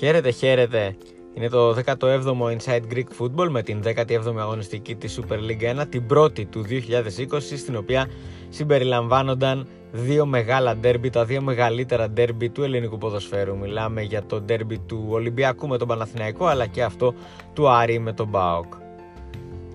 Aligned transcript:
Χαίρετε, 0.00 0.30
χαίρετε. 0.30 0.96
Είναι 1.34 1.48
το 1.48 1.76
17ο 1.86 2.56
Inside 2.56 2.82
Greek 2.92 3.08
Football 3.18 3.48
με 3.48 3.62
την 3.62 3.82
17η 3.84 4.36
αγωνιστική 4.38 4.94
της 4.94 5.20
Super 5.20 5.34
League 5.34 5.82
1, 5.82 5.84
την 5.88 6.06
πρώτη 6.06 6.44
του 6.44 6.64
2020, 6.68 7.40
στην 7.40 7.76
οποία 7.76 8.06
συμπεριλαμβάνονταν 8.48 9.66
δύο 9.92 10.26
μεγάλα 10.26 10.76
ντέρμπι, 10.76 11.10
τα 11.10 11.24
δύο 11.24 11.42
μεγαλύτερα 11.42 12.10
ντέρμπι 12.10 12.48
του 12.48 12.62
ελληνικού 12.62 12.98
ποδοσφαίρου. 12.98 13.58
Μιλάμε 13.58 14.02
για 14.02 14.26
το 14.26 14.40
ντέρμπι 14.40 14.78
του 14.78 15.06
Ολυμπιακού 15.10 15.68
με 15.68 15.78
τον 15.78 15.88
Παναθηναϊκό, 15.88 16.46
αλλά 16.46 16.66
και 16.66 16.82
αυτό 16.82 17.14
του 17.52 17.68
Άρη 17.68 17.98
με 17.98 18.12
τον 18.12 18.28
Μπάοκ. 18.28 18.72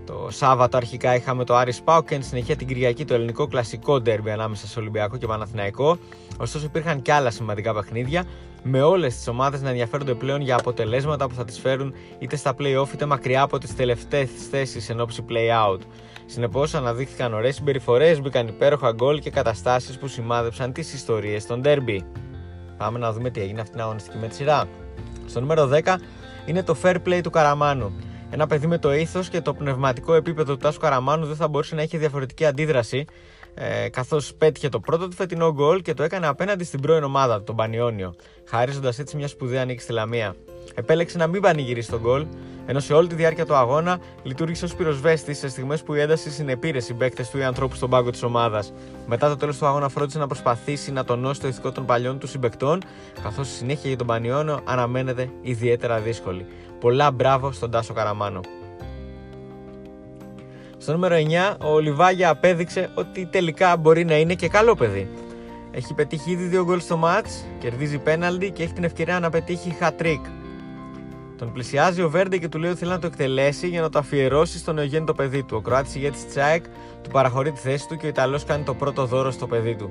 Το 0.06 0.28
Σάββατο 0.32 0.78
αρχικά 0.78 1.16
είχαμε 1.16 1.44
το 1.44 1.56
Άρης 1.56 1.82
Πάοκ 1.82 2.08
και 2.08 2.22
συνεχεία 2.22 2.56
την 2.56 2.68
Κυριακή 2.68 3.06
το 3.06 3.14
ελληνικό 3.14 3.48
κλασικό 3.48 4.02
ντέρμπι 4.02 4.32
ανάμεσα 4.32 4.68
σε 4.68 4.80
Ολυμπιακό 4.80 5.18
και 5.18 5.28
Παναθηναϊκό. 5.28 5.98
Ωστόσο 6.38 6.66
υπήρχαν 6.66 7.02
και 7.02 7.14
άλλα 7.14 7.30
σημαντικά 7.30 7.74
παιχνίδια 7.74 8.26
με 8.64 8.82
όλες 8.82 9.16
τις 9.16 9.28
ομάδες 9.28 9.62
να 9.62 9.70
ενδιαφέρονται 9.70 10.14
πλέον 10.14 10.42
για 10.42 10.56
αποτελέσματα 10.56 11.28
που 11.28 11.34
θα 11.34 11.46
τις 11.46 11.60
φέρουν 11.60 11.94
είτε 12.20 12.36
στα 12.36 12.56
play-off 12.60 12.94
είτε 12.94 13.06
μακριά 13.06 13.42
από 13.42 13.58
τις 13.58 13.76
τελευταίες 13.76 14.30
θέσεις 14.50 14.90
εν 14.90 15.00
ώψη 15.00 15.26
play-out. 15.30 15.80
Συνεπώς, 16.26 16.74
αναδείχθηκαν 16.74 17.34
ωραίες 17.34 17.56
συμπεριφορές, 17.56 18.22
μπήκαν 18.22 18.48
υπέροχα 18.48 18.92
γκολ 18.92 19.20
και 19.20 19.30
καταστάσεις 19.30 19.98
που 19.98 20.08
σημάδεψαν 20.08 20.74
τις 20.74 20.94
ιστορίες 20.94 21.46
των 21.46 21.62
derby. 21.66 22.00
Πάμε 22.78 23.00
να 23.00 23.12
δούμε 23.12 23.30
τι 23.30 23.42
έγινε 23.42 23.60
αυτήν 23.60 23.76
την 23.76 23.84
αγωνιστική 23.84 24.18
με 24.18 24.28
τη 24.28 24.36
σειρά. 24.36 24.68
Στο 25.26 25.40
νούμερο 25.40 25.70
10 25.74 25.96
είναι 26.46 26.64
το 26.64 26.76
fair 26.84 26.96
play 27.06 27.20
του 27.24 27.30
Καραμάνου. 27.30 27.94
Ένα 28.30 28.48
παιδί 28.48 28.68
με 28.68 28.78
το 28.78 28.94
ήθος 28.94 29.30
και 29.30 29.42
το 29.42 29.54
πνευματικό 29.54 30.14
επίπεδο 30.14 30.54
του 30.54 30.60
Τάσου 30.60 30.80
Καραμάνου 30.80 31.26
δεν 31.26 31.36
θα 31.36 31.48
μπορούσε 31.48 31.76
να 31.76 31.82
έχει 31.82 31.98
διαφορετική 31.98 32.46
αντίδραση 32.46 33.06
ε, 33.58 33.90
καθώς 33.90 34.34
πέτυχε 34.38 34.70
το 34.70 34.80
πρώτο 34.80 35.08
του 35.08 35.16
φετινό 35.16 35.54
γκολ 35.54 35.82
και 35.82 35.94
το 35.94 36.04
έκανε 36.04 36.28
απέναντι 36.28 36.64
στην 36.64 36.82
πρώην 36.82 37.04
ομάδα, 37.04 37.44
τον 37.44 37.56
Πανιόνιο, 37.56 38.16
χαρίζοντας 38.50 39.00
έτσι 39.00 39.16
μια 39.16 39.28
σπουδαία 39.28 39.66
νίκη 39.66 39.82
στη 39.82 39.92
Λαμία. 39.92 40.36
Επέλεξε 40.76 41.18
να 41.18 41.28
μην 41.28 41.42
πανηγυρίσει 41.42 41.90
τον 41.90 42.00
γκολ, 42.00 42.26
ενώ 42.66 42.80
σε 42.80 42.94
όλη 42.94 43.08
τη 43.08 43.16
διάρκεια 43.16 43.46
του 43.46 43.56
αγώνα 43.56 44.00
λειτουργήσε 44.24 44.66
ως 44.66 44.76
πυροσβέστης 44.76 45.38
σε 45.38 45.50
στιγμές 45.50 45.84
που 45.84 45.94
η 45.94 46.00
ένταση 46.00 46.30
συνεπήρε 46.32 46.80
συμπαίκτες 46.80 47.30
του 47.30 47.38
ή 47.38 47.44
ανθρώπους 47.44 47.78
στον 47.78 47.90
πάγκο 47.90 48.10
της 48.10 48.24
ομάδας. 48.24 48.74
Μετά 49.08 49.30
το 49.30 49.36
τέλος 49.38 49.58
του 49.58 49.66
αγώνα 49.66 49.90
φρόντισε 49.90 50.18
να 50.18 50.28
προσπαθήσει 50.28 50.92
να 50.92 51.04
τονώσει 51.04 51.42
το 51.42 51.48
ηθικό 51.48 51.72
των 51.72 51.86
παλιών 51.86 52.20
του 52.20 52.28
συμπεκτών, 52.28 52.82
καθώς 53.24 53.50
η 53.50 53.52
συνέχεια 53.52 53.88
για 53.88 53.98
τον 53.98 54.08
Πανιόνιο 54.08 54.60
αναμένεται 54.64 55.30
ιδιαίτερα 55.42 56.00
δύσκολη. 56.00 56.46
Πολλά 56.86 57.12
μπράβο 57.12 57.52
στον 57.52 57.72
Τάσο 57.72 57.94
Καραμάνο. 57.94 58.40
Στο 60.78 60.92
νούμερο 60.92 61.16
9, 61.16 61.56
ο 61.66 61.80
Λιβάγια 61.80 62.30
απέδειξε 62.30 62.90
ότι 62.96 63.26
τελικά 63.26 63.78
μπορεί 63.78 64.06
να 64.06 64.18
είναι 64.18 64.34
και 64.34 64.48
καλό 64.48 64.76
παιδί. 64.76 65.08
Έχει 65.72 65.94
πετύχει 65.94 66.32
ήδη 66.32 66.44
δύο 66.44 66.64
γκολ 66.64 66.80
στο 66.80 66.98
μάτς, 66.98 67.46
κερδίζει 67.60 67.98
πέναλτι 67.98 68.52
και 68.52 68.64
έχει 68.64 68.74
την 68.74 68.84
ευκαιρία 68.84 69.20
να 69.20 69.30
πετύχει 69.30 69.78
hat-trick. 69.82 70.22
Τον 71.38 71.52
πλησιάζει 71.54 72.02
ο 72.02 72.10
Βέρντε 72.10 72.38
και 72.38 72.48
του 72.50 72.58
λέει 72.58 72.70
ότι 72.70 72.80
θέλει 72.80 72.92
να 72.92 73.00
το 73.00 73.08
εκτελέσει 73.08 73.68
για 73.68 73.82
να 73.82 73.90
το 73.90 74.00
αφιερώσει 74.00 74.58
στο 74.58 74.74
νεογέννητο 74.74 75.14
παιδί 75.14 75.44
του. 75.44 75.56
Ο 75.58 75.62
Κροάτης 75.62 75.96
ηγέτης 75.96 76.28
Τσάικ 76.28 76.66
του 77.04 77.10
παραχωρεί 77.10 77.52
τη 77.52 77.60
θέση 77.60 77.88
του 77.88 77.98
και 77.98 78.06
ο 78.06 78.10
Ιταλός 78.10 78.44
κάνει 78.44 78.64
το 78.64 78.74
πρώτο 78.74 79.06
δώρο 79.06 79.32
στο 79.32 79.48
παιδί 79.48 79.76
του. 79.76 79.90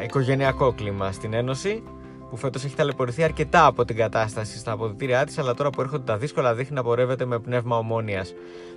Ε, 0.00 0.04
οικογενειακό 0.04 0.72
κλίμα 0.72 1.12
στην 1.12 1.34
Ένωση 1.34 1.82
που 2.30 2.36
φέτος 2.36 2.64
έχει 2.64 2.76
ταλαιπωρηθεί 2.76 3.22
αρκετά 3.22 3.66
από 3.66 3.84
την 3.84 3.96
κατάσταση 3.96 4.58
στα 4.58 4.72
αποδητήριά 4.72 5.24
της, 5.24 5.38
αλλά 5.38 5.54
τώρα 5.54 5.70
που 5.70 5.80
έρχονται 5.80 6.04
τα 6.04 6.16
δύσκολα 6.16 6.54
δείχνει 6.54 6.74
να 6.76 6.82
πορεύεται 6.82 7.24
με 7.24 7.38
πνεύμα 7.38 7.76
ομόνοια. 7.76 8.26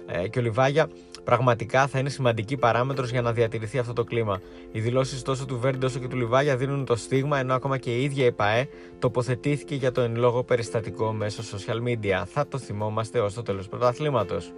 Ε, 0.07 0.27
και 0.27 0.39
ο 0.39 0.41
Λιβάγια 0.41 0.89
πραγματικά 1.23 1.87
θα 1.87 1.99
είναι 1.99 2.09
σημαντική 2.09 2.57
παράμετρος 2.57 3.11
για 3.11 3.21
να 3.21 3.33
διατηρηθεί 3.33 3.77
αυτό 3.77 3.93
το 3.93 4.03
κλίμα. 4.03 4.41
Οι 4.71 4.79
δηλώσεις 4.79 5.21
τόσο 5.21 5.45
του 5.45 5.59
Βέρντε 5.59 5.85
όσο 5.85 5.99
και 5.99 6.07
του 6.07 6.17
Λιβάγια 6.17 6.57
δίνουν 6.57 6.85
το 6.85 6.95
στίγμα, 6.95 7.39
ενώ 7.39 7.53
ακόμα 7.53 7.77
και 7.77 7.97
η 7.97 8.03
ίδια 8.03 8.25
η 8.25 8.31
ΠαΕ 8.31 8.67
τοποθετήθηκε 8.99 9.75
για 9.75 9.91
το 9.91 10.01
εν 10.01 10.15
λόγω 10.15 10.43
περιστατικό 10.43 11.11
μέσω 11.11 11.57
social 11.57 11.87
media. 11.87 12.23
Θα 12.25 12.47
το 12.47 12.57
θυμόμαστε 12.57 13.19
ως 13.19 13.33
το 13.33 13.41
τέλος 13.41 13.63
του 13.63 13.69
πρωταθλήματος. 13.69 14.51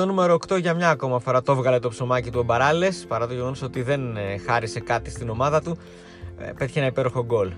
Στο 0.00 0.08
νούμερο 0.08 0.38
8 0.48 0.60
για 0.60 0.74
μια 0.74 0.90
ακόμα 0.90 1.18
φορά 1.18 1.42
το 1.42 1.52
έβγαλε 1.52 1.78
το 1.78 1.88
ψωμάκι 1.88 2.30
του 2.30 2.38
ο 2.40 2.42
Μπαράλες, 2.42 3.04
παρά 3.08 3.26
το 3.26 3.34
γεγονός 3.34 3.62
ότι 3.62 3.82
δεν 3.82 4.16
ε, 4.16 4.38
χάρισε 4.46 4.80
κάτι 4.80 5.10
στην 5.10 5.28
ομάδα 5.28 5.62
του. 5.62 5.78
Ε, 6.38 6.52
πέτυχε 6.58 6.78
ένα 6.78 6.88
υπέροχο 6.88 7.24
γκολ. 7.24 7.52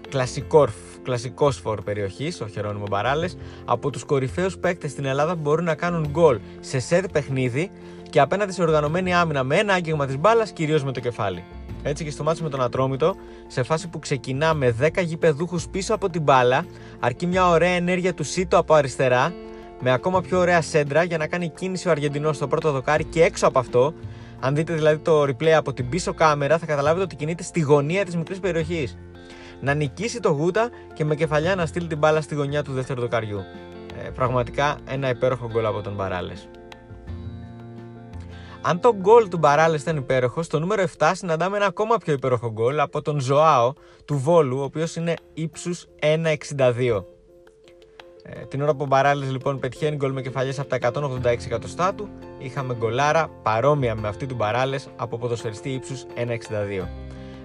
Κλασικό 1.02 1.50
φορ 1.50 1.82
περιοχής, 1.82 2.40
ο 2.40 2.46
Χερόνιμο 2.46 2.84
Μπαράλες, 2.90 3.36
από 3.64 3.90
τους 3.90 4.04
κορυφαίους 4.04 4.58
παίκτες 4.58 4.90
στην 4.90 5.04
Ελλάδα 5.04 5.34
που 5.34 5.40
μπορούν 5.40 5.64
να 5.64 5.74
κάνουν 5.74 6.06
γκολ 6.10 6.38
σε 6.60 6.78
σετ 6.78 7.10
παιχνίδι 7.12 7.70
και 8.10 8.20
απέναντι 8.20 8.52
σε 8.52 8.62
οργανωμένη 8.62 9.14
άμυνα 9.14 9.44
με 9.44 9.56
ένα 9.56 9.72
άγγιγμα 9.72 10.06
της 10.06 10.18
μπάλας, 10.18 10.52
κυρίως 10.52 10.84
με 10.84 10.92
το 10.92 11.00
κεφάλι. 11.00 11.44
Έτσι 11.82 12.04
και 12.04 12.10
στο 12.10 12.22
μάτσο 12.22 12.42
με 12.42 12.48
τον 12.48 12.62
Ατρόμητο, 12.62 13.14
σε 13.46 13.62
φάση 13.62 13.88
που 13.88 13.98
ξεκινά 13.98 14.54
με 14.54 14.74
10 14.80 15.02
γηπεδούχους 15.02 15.68
πίσω 15.68 15.94
από 15.94 16.10
την 16.10 16.22
μπάλα, 16.22 16.64
αρκεί 17.00 17.26
μια 17.26 17.48
ωραία 17.48 17.72
ενέργεια 17.72 18.14
του 18.14 18.24
Σίτο 18.24 18.58
από 18.58 18.74
αριστερά 18.74 19.32
με 19.84 19.92
ακόμα 19.92 20.20
πιο 20.20 20.38
ωραία 20.38 20.62
σέντρα 20.62 21.02
για 21.02 21.18
να 21.18 21.26
κάνει 21.26 21.48
κίνηση 21.48 21.88
ο 21.88 21.90
Αργεντινός 21.90 22.36
στο 22.36 22.46
πρώτο 22.46 22.72
δοκάρι 22.72 23.04
και 23.04 23.22
έξω 23.22 23.46
από 23.46 23.58
αυτό. 23.58 23.94
Αν 24.40 24.54
δείτε 24.54 24.74
δηλαδή 24.74 24.98
το 24.98 25.22
replay 25.22 25.48
από 25.48 25.72
την 25.72 25.88
πίσω 25.88 26.14
κάμερα, 26.14 26.58
θα 26.58 26.66
καταλάβετε 26.66 27.04
ότι 27.04 27.16
κινείται 27.16 27.42
στη 27.42 27.60
γωνία 27.60 28.04
της 28.04 28.16
μικρής 28.16 28.40
περιοχής. 28.40 28.98
Να 29.60 29.74
νικήσει 29.74 30.20
το 30.20 30.28
Γούτα 30.28 30.70
και 30.94 31.04
με 31.04 31.14
κεφαλιά 31.14 31.54
να 31.54 31.66
στείλει 31.66 31.86
την 31.86 31.98
μπάλα 31.98 32.20
στη 32.20 32.34
γωνιά 32.34 32.62
του 32.62 32.72
δεύτερου 32.72 33.00
δοκαριού. 33.00 33.38
Ε, 34.04 34.08
πραγματικά 34.08 34.78
ένα 34.88 35.08
υπέροχο 35.08 35.48
γκολ 35.52 35.66
από 35.66 35.80
τον 35.80 35.94
Μπαράλες. 35.94 36.48
Αν 38.62 38.80
το 38.80 38.94
γκολ 38.96 39.28
του 39.28 39.38
Μπαράλες 39.38 39.82
ήταν 39.82 39.96
υπέροχο, 39.96 40.42
στο 40.42 40.58
νούμερο 40.58 40.84
7 40.98 41.10
συναντάμε 41.14 41.56
ένα 41.56 41.66
ακόμα 41.66 41.96
πιο 41.96 42.12
υπέροχο 42.12 42.50
γκολ 42.50 42.80
από 42.80 43.02
τον 43.02 43.20
Ζωάο 43.20 43.72
του 44.04 44.18
Βόλου, 44.18 44.58
ο 44.58 44.62
οποίος 44.62 44.96
είναι 44.96 45.14
ύψους 45.34 45.86
1,62. 46.00 47.04
Ε, 48.24 48.44
την 48.44 48.62
ώρα 48.62 48.74
που 48.74 48.82
ο 48.82 48.86
Μπαράλης 48.86 49.30
λοιπόν 49.30 49.58
πετυχαίνει 49.58 49.96
γκολ 49.96 50.12
με 50.12 50.22
κεφαλιές 50.22 50.58
από 50.58 50.68
τα 50.68 50.78
186 50.92 51.24
εκατοστά 51.24 51.94
του, 51.94 52.08
είχαμε 52.38 52.74
γκολάρα 52.74 53.28
παρόμοια 53.42 53.94
με 53.94 54.08
αυτή 54.08 54.26
του 54.26 54.34
Μπαράλε 54.34 54.76
από 54.96 55.18
ποδοσφαιριστή 55.18 55.70
ύψους 55.70 56.04
1,62. 56.16 56.86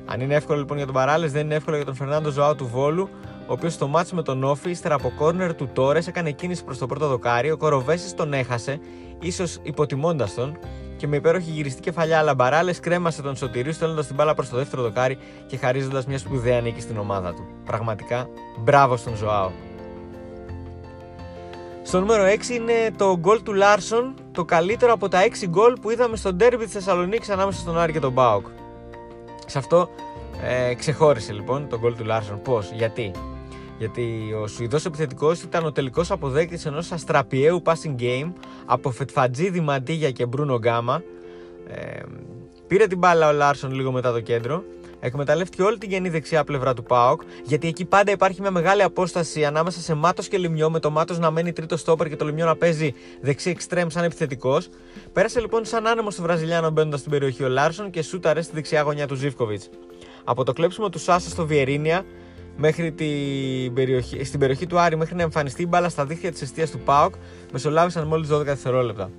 Αν 0.05 0.21
είναι 0.21 0.35
εύκολο 0.35 0.59
λοιπόν 0.59 0.77
για 0.77 0.85
τον 0.85 0.95
Μπαράλες, 0.95 1.27
δεν 1.27 1.45
είναι 1.45 1.55
εύκολο 1.55 1.75
για 1.75 1.85
τον 1.85 1.95
Φερνάντο 1.95 2.29
Ζοάο 2.29 2.55
του 2.55 2.67
Βόλου, 2.67 3.09
ο 3.47 3.53
οποίος 3.53 3.73
στο 3.73 3.87
ματς 3.87 4.15
με 4.15 4.21
τον 4.23 4.43
ΟΦΗ, 4.43 4.69
ύστερα 4.69 4.95
από 4.95 5.11
κόρνερ 5.17 5.55
του 5.55 5.69
Τόρες, 5.73 6.07
έκανε 6.07 6.31
κίνηση 6.31 6.63
προς 6.63 6.77
το 6.77 6.85
πρώτο 6.85 7.07
δοκάρι. 7.07 7.51
Ο 7.51 7.57
Κοροβέσης 7.57 8.13
τον 8.13 8.33
έχασε, 8.33 8.79
ίσως 9.19 9.59
υποτιμώντας 9.61 10.33
τον, 10.33 10.57
και 10.97 11.07
με 11.07 11.15
υπέροχη 11.15 11.51
γυριστή 11.51 11.81
κεφαλιά, 11.81 12.19
αλά 12.19 12.35
Μπαράλες 12.35 12.73
κρέμασε 12.73 13.21
τον 13.21 13.35
Σωτηρίου, 13.35 13.73
στέλνοντας 13.73 14.05
την 14.05 14.15
μπάλα 14.15 14.33
προς 14.33 14.49
το 14.49 14.57
δεύτερο 14.57 14.81
δοκάρι 14.81 15.17
και 15.47 15.57
χαρίζοντας 15.57 16.05
μια 16.05 16.17
σπουδαία 16.17 16.61
νίκη 16.61 16.81
στην 16.81 16.97
ομάδα 16.97 17.33
του. 17.33 17.47
Πραγματικά, 17.65 18.27
μπράβο 18.59 18.97
στον 18.97 19.15
Ζοάο. 19.15 19.66
Στο 21.87 21.99
νούμερο 21.99 22.23
6 22.23 22.49
είναι 22.49 22.91
το 22.97 23.17
γκολ 23.19 23.43
του 23.43 23.53
Λάρσον, 23.53 24.13
το 24.31 24.45
καλύτερο 24.45 24.93
από 24.93 25.07
τα 25.07 25.19
6 25.23 25.47
γκολ 25.49 25.73
που 25.81 25.89
είδαμε 25.89 26.15
στο 26.15 26.33
ντέρμπι 26.33 26.63
της 26.63 26.73
Θεσσαλονίκης 26.73 27.29
ανάμεσα 27.29 27.59
στον 27.59 27.79
Άρη 27.79 27.91
και 27.91 27.99
τον 27.99 28.11
ΠΑΟΚ. 28.11 28.45
Σε 29.45 29.57
αυτό 29.57 29.89
ε, 30.43 30.73
ξεχώρισε 30.73 31.33
λοιπόν 31.33 31.67
το 31.69 31.79
γκολ 31.79 31.95
του 31.95 32.05
Λάρσον. 32.05 32.41
Πώς, 32.41 32.71
γιατί; 32.73 33.11
Γιατί 33.77 34.33
ο 34.41 34.47
Σουηδός 34.47 34.85
επιθετικός 34.85 35.41
ήταν 35.41 35.65
ο 35.65 35.71
τελικός 35.71 36.11
αποδέκτης 36.11 36.65
ενός 36.65 36.91
αστραπιαίου 36.91 37.61
passing 37.65 38.01
game 38.01 38.31
από 38.65 38.91
Φετφατζίδη 38.91 39.59
Ματίγια 39.59 40.11
και 40.11 40.25
Μπρούνο 40.25 40.57
Γκάμα. 40.57 41.03
Ε, 41.67 42.01
πήρε 42.67 42.87
την 42.87 42.97
μπάλα 42.97 43.27
ο 43.29 43.31
Λάρσον 43.31 43.71
λίγο 43.71 43.91
μετά 43.91 44.11
το 44.11 44.19
κέντρο 44.19 44.63
εκμεταλλεύτηκε 44.99 45.63
όλη 45.63 45.77
την 45.77 45.89
αχανή 45.89 46.09
δεξιά 46.09 46.43
πλευρά 46.43 46.73
του 46.73 46.83
ΠΑΟΚ, 46.83 47.21
γιατί 47.43 47.67
εκεί 47.67 47.85
πάντα 47.85 48.11
υπάρχει 48.11 48.41
μια 48.41 48.51
μεγάλη 48.51 48.83
απόσταση 48.83 49.45
ανάμεσα 49.45 49.79
σε 49.79 49.93
Μάτος 49.93 50.27
και 50.27 50.37
Λημνιό, 50.37 50.69
με 50.69 50.79
το 50.79 50.89
Μάτος 50.89 51.19
να 51.19 51.31
μένει 51.31 51.53
τρίτο 51.53 51.77
στόπερ 51.77 52.09
και 52.09 52.15
το 52.15 52.25
Λημνιό 52.25 52.45
να 52.45 52.55
παίζει 52.55 52.93
δεξί 53.21 53.49
εξτρέμ 53.49 53.87
σαν 53.89 54.03
επιθετικός. 54.03 54.69
Πέρασε 55.13 55.39
λοιπόν 55.39 55.65
σαν 55.65 55.87
άνεμος 55.87 56.13
στο 56.13 56.21
Βραζιλιάνο 56.21 56.69
μπαίνοντας 56.69 56.99
στην 56.99 57.11
περιοχή 57.11 57.43
ο 57.43 57.47
Λάρσον 57.47 57.89
και 57.89 58.01
σούταρε 58.01 58.41
στη 58.41 58.53
δεξιά 58.53 58.81
γωνιά 58.81 59.07
του 59.07 59.15
Ζίβκοβιτς. 59.15 59.69
Από 60.23 60.43
το 60.43 60.53
κλέψιμο 60.53 60.89
του 60.89 60.99
Σάσα 60.99 61.29
στο 61.29 61.45
Βιεϊρίνια 61.45 62.05
μέχρι 62.57 62.91
την 62.91 63.73
περιοχή, 63.73 64.23
στην 64.23 64.39
περιοχή 64.39 64.67
του 64.67 64.79
Άρη 64.79 64.95
μέχρι 64.95 65.15
να 65.15 65.21
εμφανιστεί 65.21 65.61
η 65.61 65.65
μπάλα 65.69 65.89
στα 65.89 66.05
δίχτυα 66.05 66.31
της 66.31 66.41
εστίας 66.41 66.71
του 66.71 66.79
ΠΑΟΚ, 66.79 67.13
μεσολάβησαν 67.51 68.07
μόλις 68.07 68.29
12 68.29 68.43
δευτερόλεπτα. 68.43 69.11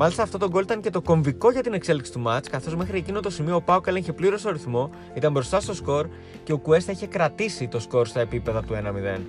Μάλιστα 0.00 0.22
αυτό 0.22 0.38
το 0.38 0.48
γκολ 0.48 0.62
ήταν 0.62 0.80
και 0.80 0.90
το 0.90 1.00
κομβικό 1.00 1.50
για 1.50 1.62
την 1.62 1.72
εξέλιξη 1.72 2.12
του 2.12 2.20
ματς, 2.20 2.48
καθώς 2.48 2.76
μέχρι 2.76 2.98
εκείνο 2.98 3.20
το 3.20 3.30
σημείο 3.30 3.54
ο 3.54 3.60
ΠΑΟΚ 3.60 3.86
έλεγχε 3.86 4.12
πλήρως 4.12 4.42
το 4.42 4.50
ρυθμό, 4.50 4.90
ήταν 5.14 5.32
μπροστά 5.32 5.60
στο 5.60 5.74
σκορ 5.74 6.06
και 6.44 6.52
ο 6.52 6.58
Κουέστα 6.58 6.92
είχε 6.92 7.06
κρατήσει 7.06 7.68
το 7.68 7.80
σκορ 7.80 8.06
στα 8.06 8.20
επίπεδα 8.20 8.62
του 8.62 8.74
1-0. 8.74 9.20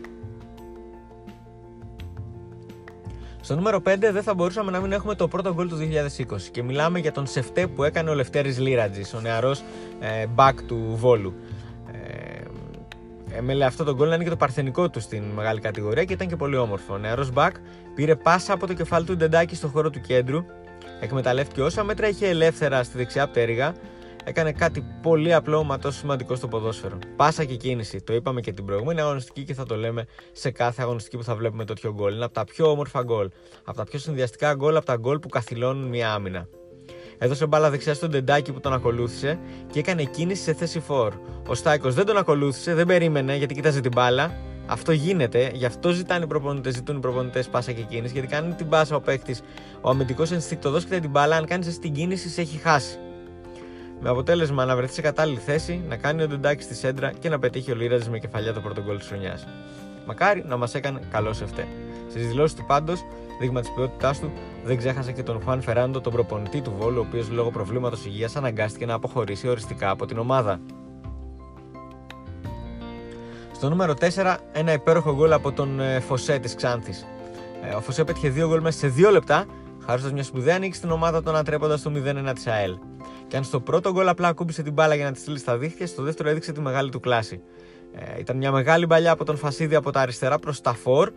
Στο 3.41 3.55
νούμερο 3.55 3.77
5 3.77 3.97
δεν 3.99 4.23
θα 4.23 4.33
μπορούσαμε 4.33 4.71
να 4.71 4.79
μην 4.79 4.91
έχουμε 4.91 5.15
το 5.15 5.27
πρώτο 5.27 5.53
γκολ 5.53 5.69
του 5.69 5.77
2020 5.77 6.41
και 6.51 6.63
μιλάμε 6.63 6.99
για 6.99 7.11
τον 7.11 7.27
σεφτέ 7.27 7.67
που 7.67 7.83
έκανε 7.83 8.09
ο 8.09 8.13
Λευτέρης 8.13 8.59
Λίρατζης, 8.59 9.13
ο 9.13 9.19
νεαρός 9.19 9.63
ε, 9.99 10.25
back 10.35 10.53
του 10.67 10.95
Βόλου. 10.95 11.33
Ε, 13.31 13.41
με 13.41 13.65
αυτό 13.65 13.83
το 13.83 13.95
γκολ 13.95 14.07
να 14.07 14.15
είναι 14.15 14.23
και 14.23 14.29
το 14.29 14.35
παρθενικό 14.35 14.89
του 14.89 14.99
στην 14.99 15.23
μεγάλη 15.23 15.59
κατηγορία 15.59 16.03
και 16.03 16.13
ήταν 16.13 16.27
και 16.27 16.35
πολύ 16.35 16.55
όμορφο. 16.55 16.93
Ο 16.93 16.97
νεαρός 16.97 17.31
back 17.35 17.51
πήρε 17.95 18.15
πάσα 18.15 18.53
από 18.53 18.67
το 18.67 18.73
κεφάλι 18.73 19.05
του 19.05 19.15
Ντεντάκη 19.15 19.55
στο 19.55 19.67
χώρο 19.67 19.89
του 19.89 20.01
κέντρου 20.01 20.43
Εκμεταλλεύτηκε 20.99 21.61
όσα 21.61 21.83
μέτρα 21.83 22.07
είχε 22.07 22.27
ελεύθερα 22.27 22.83
στη 22.83 22.97
δεξιά 22.97 23.27
πτέρυγα, 23.27 23.75
έκανε 24.23 24.51
κάτι 24.51 24.85
πολύ 25.01 25.33
απλό 25.33 25.63
μα 25.63 25.79
τόσο 25.79 25.97
σημαντικό 25.97 26.35
στο 26.35 26.47
ποδόσφαιρο. 26.47 26.97
Πάσα 27.15 27.43
και 27.43 27.55
κίνηση. 27.55 28.01
Το 28.01 28.13
είπαμε 28.13 28.41
και 28.41 28.51
την 28.51 28.65
προηγούμενη 28.65 29.01
αγωνιστική 29.01 29.43
και 29.43 29.53
θα 29.53 29.65
το 29.65 29.75
λέμε 29.75 30.05
σε 30.31 30.51
κάθε 30.51 30.81
αγωνιστική 30.81 31.17
που 31.17 31.23
θα 31.23 31.35
βλέπουμε 31.35 31.65
τέτοιο 31.65 31.93
γκολ. 31.93 32.13
Είναι 32.13 32.25
από 32.25 32.33
τα 32.33 32.43
πιο 32.43 32.71
όμορφα 32.71 33.03
γκολ. 33.03 33.29
Από 33.63 33.77
τα 33.77 33.83
πιο 33.83 33.99
συνδυαστικά 33.99 34.53
γκολ, 34.53 34.75
από 34.75 34.85
τα 34.85 34.95
γκολ 34.95 35.19
που 35.19 35.29
καθυλώνουν 35.29 35.87
μια 35.87 36.13
άμυνα. 36.13 36.47
Έδωσε 37.17 37.45
μπάλα 37.45 37.69
δεξιά 37.69 37.93
στον 37.93 38.09
Ντεντάκι 38.09 38.51
που 38.51 38.59
τον 38.59 38.73
ακολούθησε 38.73 39.39
και 39.71 39.79
έκανε 39.79 40.03
κίνηση 40.03 40.43
σε 40.43 40.53
θέση 40.53 40.79
φόρ. 40.79 41.13
Ο 41.47 41.53
Στάικος 41.53 41.93
δεν 41.93 42.05
τον 42.05 42.17
ακολούθησε, 42.17 42.73
δεν 42.73 42.85
περίμενε 42.85 43.35
γιατί 43.35 43.53
κοίταζε 43.53 43.81
την 43.81 43.91
μπάλα. 43.95 44.37
Αυτό 44.71 44.91
γίνεται, 44.91 45.51
γι' 45.53 45.65
αυτό 45.65 45.89
ζητάνε 45.89 46.23
οι 46.23 46.27
προπονητές, 46.27 46.73
ζητούν 46.73 46.97
οι 46.97 46.99
προπονητές 46.99 47.47
πάσα 47.47 47.71
και 47.71 47.81
κίνηση, 47.81 48.13
γιατί 48.13 48.27
κάνει 48.27 48.53
την 48.53 48.69
πάσα 48.69 48.95
ο 48.95 49.01
παίκτης. 49.01 49.41
Ο 49.81 49.89
αμυντικός 49.89 50.31
ενστικτοδός 50.31 50.83
κοιτάει 50.83 50.99
την 50.99 51.09
μπάλα, 51.09 51.35
αν 51.35 51.45
κάνεις 51.45 51.67
εσύ 51.67 51.79
την 51.79 51.93
κίνηση, 51.93 52.29
σε 52.29 52.41
έχει 52.41 52.57
χάσει. 52.57 52.97
Με 53.99 54.09
αποτέλεσμα 54.09 54.65
να 54.65 54.75
βρεθεί 54.75 54.93
σε 54.93 55.01
κατάλληλη 55.01 55.37
θέση, 55.37 55.83
να 55.87 55.95
κάνει 55.95 56.23
ο 56.23 56.27
Ντεντάκι 56.27 56.63
στη 56.63 56.75
σέντρα 56.75 57.11
και 57.11 57.29
να 57.29 57.39
πετύχει 57.39 57.71
ο 57.71 57.75
Λίραζης 57.75 58.09
με 58.09 58.19
κεφαλιά 58.19 58.53
το 58.53 58.59
πρώτο 58.59 58.81
γκολ 58.81 58.97
της 58.97 59.07
χρονιάς. 59.07 59.47
Μακάρι 60.05 60.43
να 60.47 60.57
μας 60.57 60.75
έκανε 60.75 60.99
καλό 61.11 61.33
σε 61.33 61.43
αυτέ. 61.43 61.67
Στις 62.09 62.27
δηλώσεις 62.27 62.57
του 62.57 62.65
πάντως, 62.65 62.99
δείγμα 63.39 63.59
της 63.61 63.71
ποιότητάς 63.75 64.19
του, 64.19 64.31
δεν 64.65 64.77
ξέχασε 64.77 65.11
και 65.11 65.23
τον 65.23 65.41
Χουάν 65.41 65.61
Φεράντο, 65.61 66.01
τον 66.01 66.13
προπονητή 66.13 66.61
του 66.61 66.73
Βόλου, 66.77 66.99
ο 66.99 67.05
οποίος 67.07 67.29
λόγω 67.29 67.51
προβλήματος 67.51 68.05
υγείας 68.05 68.35
αναγκάστηκε 68.35 68.85
να 68.85 68.93
αποχωρήσει 68.93 69.47
οριστικά 69.47 69.89
από 69.89 70.05
την 70.05 70.17
ομάδα. 70.17 70.59
Στο 73.59 73.69
νούμερο 73.69 73.93
4, 73.99 74.35
ένα 74.51 74.73
υπέροχο 74.73 75.15
γκολ 75.15 75.33
από 75.33 75.51
τον 75.51 75.79
ε, 75.79 75.99
Φωσέ 75.99 76.39
της 76.39 76.55
Ξάνθης. 76.55 77.05
Ε, 77.63 77.73
ο 77.75 77.81
Φωσέ 77.81 78.03
πέτυχε 78.03 78.29
δύο 78.29 78.47
γκολ 78.47 78.61
μέσα 78.61 78.77
σε 78.77 78.87
δύο 78.87 79.09
λεπτά, 79.09 79.45
χάρη 79.85 80.01
μιας 80.13 80.25
σπουδαία 80.25 80.59
νίκη 80.59 80.75
στην 80.75 80.91
ομάδα 80.91 81.23
των 81.23 81.35
αντρέποντα 81.35 81.79
το 81.79 81.91
0-1 82.29 82.31
της 82.33 82.47
ΑΕΛ. 82.47 82.77
Και 83.27 83.37
αν 83.37 83.43
στο 83.43 83.59
πρώτο 83.59 83.91
γκολ 83.91 84.07
απλά 84.07 84.27
ακούμπησε 84.27 84.63
την 84.63 84.73
μπάλα 84.73 84.95
για 84.95 85.05
να 85.05 85.11
τη 85.11 85.19
στείλει 85.19 85.39
στα 85.39 85.57
δίχτυα, 85.57 85.87
στο 85.87 86.03
δεύτερο 86.03 86.29
έδειξε 86.29 86.51
τη 86.51 86.61
μεγάλη 86.61 86.89
του 86.89 86.99
κλάση. 86.99 87.41
Ε, 87.93 88.19
ήταν 88.19 88.37
μια 88.37 88.51
μεγάλη 88.51 88.87
παλιά 88.87 89.11
από 89.11 89.25
τον 89.25 89.37
Φασίδη 89.37 89.75
από 89.75 89.91
τα 89.91 89.99
αριστερά 89.99 90.39
προς 90.39 90.61
τα 90.61 90.73
φόρ 90.73 91.07
ε, 91.07 91.11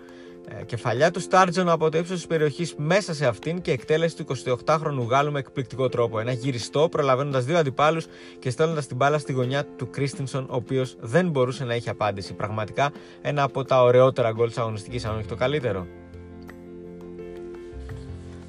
κεφαλιά 0.66 1.10
του 1.10 1.20
Στάρτζον 1.20 1.68
από 1.68 1.90
το 1.90 1.98
ύψος 1.98 2.16
της 2.16 2.26
περιοχής 2.26 2.74
μέσα 2.76 3.14
σε 3.14 3.26
αυτήν 3.26 3.60
και 3.60 3.70
εκτέλεση 3.70 4.16
του 4.16 4.24
28χρονου 4.64 5.08
Γάλλου 5.08 5.32
με 5.32 5.38
εκπληκτικό 5.38 5.88
τρόπο. 5.88 6.18
Ένα 6.18 6.32
γυριστό, 6.32 6.88
προλαβαίνοντας 6.88 7.44
δύο 7.44 7.58
αντιπάλους 7.58 8.06
και 8.38 8.50
στέλνοντας 8.50 8.86
την 8.86 8.96
μπάλα 8.96 9.18
στη 9.18 9.32
γωνιά 9.32 9.64
του 9.76 9.90
Κρίστινσον, 9.90 10.46
ο 10.50 10.54
οποίος 10.54 10.96
δεν 11.00 11.28
μπορούσε 11.28 11.64
να 11.64 11.74
έχει 11.74 11.88
απάντηση. 11.88 12.32
Πραγματικά 12.32 12.92
ένα 13.22 13.42
από 13.42 13.64
τα 13.64 13.82
ωραιότερα 13.82 14.30
γκολ 14.32 14.48
της 14.48 14.58
αγωνιστικής, 14.58 15.04
αν 15.04 15.16
όχι 15.16 15.26
το 15.26 15.36
καλύτερο. 15.36 15.86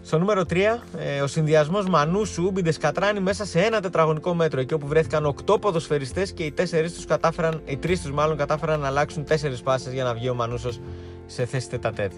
Στο 0.05 0.19
νούμερο 0.19 0.45
3, 0.49 0.83
ε, 0.97 1.21
ο 1.21 1.27
συνδυασμός 1.27 1.87
Μανούσου 1.87 2.43
Ούμπιντε 2.43 2.73
Κατράνη 2.79 3.19
μέσα 3.19 3.45
σε 3.45 3.59
ένα 3.59 3.81
τετραγωνικό 3.81 4.33
μέτρο. 4.33 4.59
Εκεί 4.59 4.73
όπου 4.73 4.87
βρέθηκαν 4.87 5.25
8 5.25 5.59
ποδοσφαιριστές 5.59 6.31
και 6.31 6.43
οι 6.43 6.51
4 6.51 6.93
τους 6.95 7.05
κατάφεραν, 7.05 7.61
οι 7.65 7.77
3 7.77 8.01
τους 8.01 8.11
μάλλον 8.11 8.37
κατάφεραν 8.37 8.79
να 8.79 8.87
αλλάξουν 8.87 9.23
4 9.23 9.63
πάσες 9.63 9.93
για 9.93 10.03
να 10.03 10.13
βγει 10.13 10.29
ο 10.29 10.33
Μανούσος 10.33 10.79
σε 11.33 11.45
θέση 11.45 11.69
τετατέτ. 11.69 12.11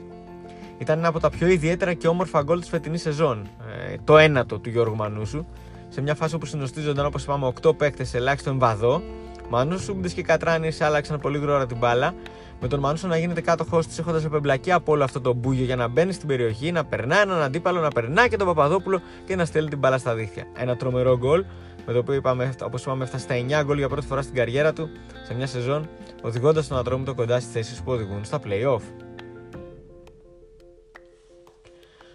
Ήταν 0.78 0.98
ένα 0.98 1.08
από 1.08 1.20
τα 1.20 1.30
πιο 1.30 1.48
ιδιαίτερα 1.48 1.94
και 1.94 2.08
όμορφα 2.08 2.42
γκολ 2.42 2.60
της 2.60 2.70
φετινής 2.70 3.02
σεζόν. 3.02 3.48
Ε, 3.90 3.96
το 4.04 4.18
ένατο 4.18 4.60
του 4.60 4.70
Γιώργου 4.70 4.96
Μανούσου. 4.96 5.46
Σε 5.90 6.02
μια 6.02 6.16
φάση 6.16 6.36
όπου 6.36 6.46
συνοστίζονταν 6.46 7.06
όπως 7.06 7.24
είπαμε 7.24 7.54
8 7.62 7.78
παίκτες 7.78 8.10
σε 8.10 8.18
ελάχιστο 8.18 8.50
εμβαδό. 8.50 9.02
Μανούσου, 9.50 10.00
και 10.16 10.22
Κατράνη 10.22 10.72
άλλαξαν 10.80 11.20
πολύ 11.20 11.38
γρήγορα 11.38 11.66
την 11.66 11.78
μπάλα. 11.78 12.14
Με 12.62 12.68
τον 12.68 12.80
Μανούσο 12.80 13.08
να 13.08 13.18
γίνεται 13.18 13.42
κάτοχός 13.42 13.88
της 13.88 14.00
έχοντας 14.00 14.26
επεμπλακεί 14.26 14.72
από 14.72 14.92
όλο 14.92 15.04
αυτό 15.04 15.22
το 15.22 15.34
μπούγιο 15.34 15.66
για 15.66 15.76
να 15.76 15.88
μπαίνει 15.88 16.14
στην 16.14 16.28
περιοχή, 16.28 16.72
να 16.72 16.86
περνάει 16.86 17.22
έναν 17.22 17.42
αντίπαλο, 17.42 17.80
να 17.80 17.90
περνάει 17.90 18.30
και 18.30 18.38
τον 18.38 18.48
Παπαδόπουλο 18.48 19.02
και 19.26 19.36
να 19.36 19.46
στέλνει 19.46 19.70
την 19.70 19.78
μπάλα 19.78 19.98
στα 19.98 20.16
δίχτυα. 20.16 20.44
Ένα 20.58 20.76
τρομερό 20.76 21.18
γκολ 21.18 21.46
με 21.86 21.94
το 21.94 22.00
οποίο 22.00 22.14
είπαμε, 22.14 22.54
όπως 22.64 22.82
είπαμε 22.82 23.04
έφτασε 23.04 23.24
στα 23.24 23.62
9 23.62 23.64
γκολ 23.66 23.78
για 23.78 23.90
πρώτη 23.90 24.06
φορά 24.06 24.22
στην 24.22 24.36
καριέρα 24.36 24.74
του 24.74 24.90
σε 25.28 25.34
μια 25.34 25.48
σεζόν, 25.48 25.90
οδηγώντας 26.26 26.68
τον 26.68 26.78
Ατρόμητο 26.78 27.14
κοντά 27.14 27.40
στις 27.40 27.52
θέσεις 27.52 27.82
που 27.82 27.92
οδηγούν 27.92 28.26
στα 28.26 28.40
playoff. 28.46 28.82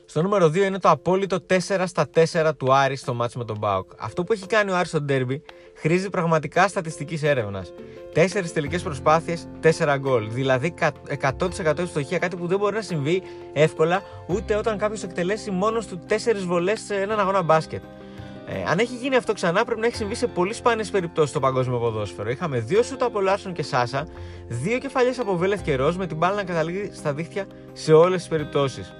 Στο 0.05 0.23
νούμερο 0.23 0.47
2 0.47 0.57
είναι 0.57 0.79
το 0.79 0.89
απόλυτο 0.89 1.39
4 1.51 1.57
στα 1.87 2.09
4 2.15 2.51
του 2.57 2.73
Άρη 2.73 2.97
στο 2.97 3.15
μάτσο 3.15 3.39
με 3.39 3.45
τον 3.45 3.59
Μπάουκ. 3.59 3.91
Αυτό 3.99 4.25
που 4.25 4.33
έχει 4.33 4.47
κάνει 4.47 4.71
ο 4.71 4.77
Άρης 4.77 4.89
στο 4.89 5.01
ντέρμπι 5.01 5.43
χρήζει 5.75 6.11
πραγματικά 6.11 6.69
στατιστικής 6.69 7.23
έρευνας. 7.23 7.73
4 8.15 8.53
τελικές 8.53 8.83
προσπάθειες, 8.83 9.49
4 9.61 9.97
γκολ. 9.99 10.31
Δηλαδή 10.31 10.75
100% 11.05 11.79
ευστοχία, 11.79 12.19
κάτι 12.19 12.37
που 12.37 12.47
δεν 12.47 12.59
μπορεί 12.59 12.75
να 12.75 12.83
συμβεί 12.83 13.23
εύκολα 13.53 14.03
ούτε 14.27 14.55
όταν 14.55 14.79
κάποιος 14.79 15.03
εκτελέσει 15.03 15.51
μόνος 15.51 15.87
του 15.87 16.01
4 16.09 16.47
βολές 16.47 16.81
σε 16.81 16.95
έναν 16.95 17.21
αγώνα 17.21 17.43
μπάσκετ. 17.43 17.83
Ε, 18.53 18.65
αν 18.67 18.79
έχει 18.79 18.97
γίνει 18.97 19.17
αυτό 19.17 19.33
ξανά, 19.33 19.65
πρέπει 19.65 19.81
να 19.81 19.87
έχει 19.87 19.97
συμβεί 19.97 20.15
σε 20.15 20.27
πολύ 20.27 20.53
σπάνιες 20.53 20.91
περιπτώσεις 20.91 21.31
στο 21.31 21.41
παγκόσμιο 21.41 21.79
ποδόσφαιρο. 21.79 22.31
Είχαμε 22.31 22.59
δύο 22.61 22.83
σούτα 22.83 23.05
από 23.05 23.21
Λάρσον 23.21 23.53
και 23.53 23.63
Σάσα, 23.63 24.07
δύο 24.49 24.79
κεφαλιές 24.79 25.19
από 25.19 25.37
Βέλεθ 25.37 25.63
και 25.63 25.75
Ροζ 25.77 25.97
με 25.97 26.07
την 26.07 26.17
μπάλα 26.17 26.35
να 26.35 26.45
καταλήγει 26.45 26.91
στα 26.93 27.13
δίχτυα 27.13 27.47
σε 27.73 27.93
όλες 27.93 28.19
τις 28.19 28.29
περιπτώσεις. 28.29 28.95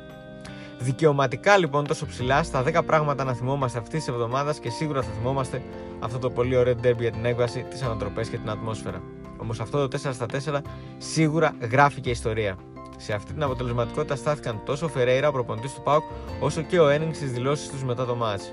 Δικαιωματικά 0.79 1.57
λοιπόν 1.57 1.87
τόσο 1.87 2.07
ψηλά 2.07 2.43
στα 2.43 2.65
10 2.67 2.81
πράγματα 2.87 3.25
να 3.25 3.35
θυμόμαστε 3.35 3.79
αυτής 3.79 3.99
της 4.05 4.09
εβδομάδας 4.09 4.59
και 4.59 4.71
σίγουρα 4.71 5.03
θα 5.03 5.11
θυμόμαστε 5.19 5.63
αυτό 6.01 6.19
το 6.19 6.31
πολύ 6.31 6.57
ωραίο 6.57 6.75
ντέρμπι 6.75 7.03
για 7.03 7.13
την 7.13 7.25
έκβαση, 7.25 7.67
τι 7.71 7.85
ανατροπές 7.85 8.29
και 8.29 8.37
την 8.37 8.51
ατμόσφαιρα. 8.51 9.03
Όμως 9.37 9.61
αυτό 9.61 9.89
το 9.89 9.99
4 10.03 10.13
στα 10.13 10.27
4 10.27 10.61
σίγουρα 10.99 11.55
γράφει 11.71 12.01
και 12.01 12.11
ιστορία. 12.11 12.57
Σε 12.97 13.13
αυτή 13.13 13.33
την 13.33 13.43
αποτελεσματικότητα 13.43 14.17
στάθηκαν 14.17 14.63
τόσο 14.65 14.87
ο 14.87 14.89
Φερέιρα, 14.89 15.29
ο 15.29 15.33
προπονητής 15.33 15.75
του 15.75 15.83
Πάουκ, 15.83 16.03
όσο 16.41 16.63
και 16.63 16.79
ο 16.81 16.89
Ένινγκ 16.89 17.13
στις 17.15 17.33
δηλώσεις 17.33 17.69
τους 17.69 17.85
μετά 17.85 18.05
το 18.07 18.15
μάτς. 18.15 18.53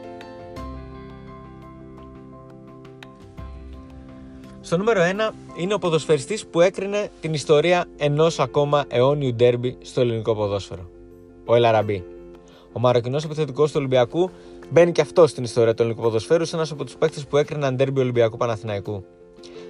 Στο 4.68 4.78
νούμερο 4.78 5.02
1 5.32 5.34
είναι 5.56 5.74
ο 5.74 5.78
ποδοσφαιριστής 5.78 6.46
που 6.46 6.62
έκρινε 6.62 7.10
την 7.22 7.34
ιστορία 7.34 7.86
ενός 7.98 8.40
ακόμα 8.40 8.86
αιώνιου 8.88 9.34
ντέρμπι 9.34 9.78
στο 9.82 10.02
ελληνικό 10.02 10.36
ποδόσφαιρο. 10.36 10.90
Ο 11.46 11.56
Ελαραμπή. 11.56 12.04
Ο 12.74 12.80
Μαροκινός 12.80 13.24
επιθετικός 13.24 13.72
του 13.72 13.76
Ολυμπιακού 13.80 14.30
μπαίνει 14.70 14.92
και 14.92 15.02
αυτός 15.02 15.30
στην 15.30 15.44
ιστορία 15.44 15.74
του 15.74 15.82
ελληνικού 15.82 16.02
ποδοσφαίρου 16.04 16.46
σε 16.46 16.56
ένας 16.56 16.72
από 16.72 16.84
τους 16.84 16.96
παίκτες 16.96 17.26
που 17.26 17.38
έκριναν 17.38 17.76
ντέρμπι 17.76 18.00
Ολυμπιακού 18.00 18.38
Παναθηναϊκού. 18.38 19.04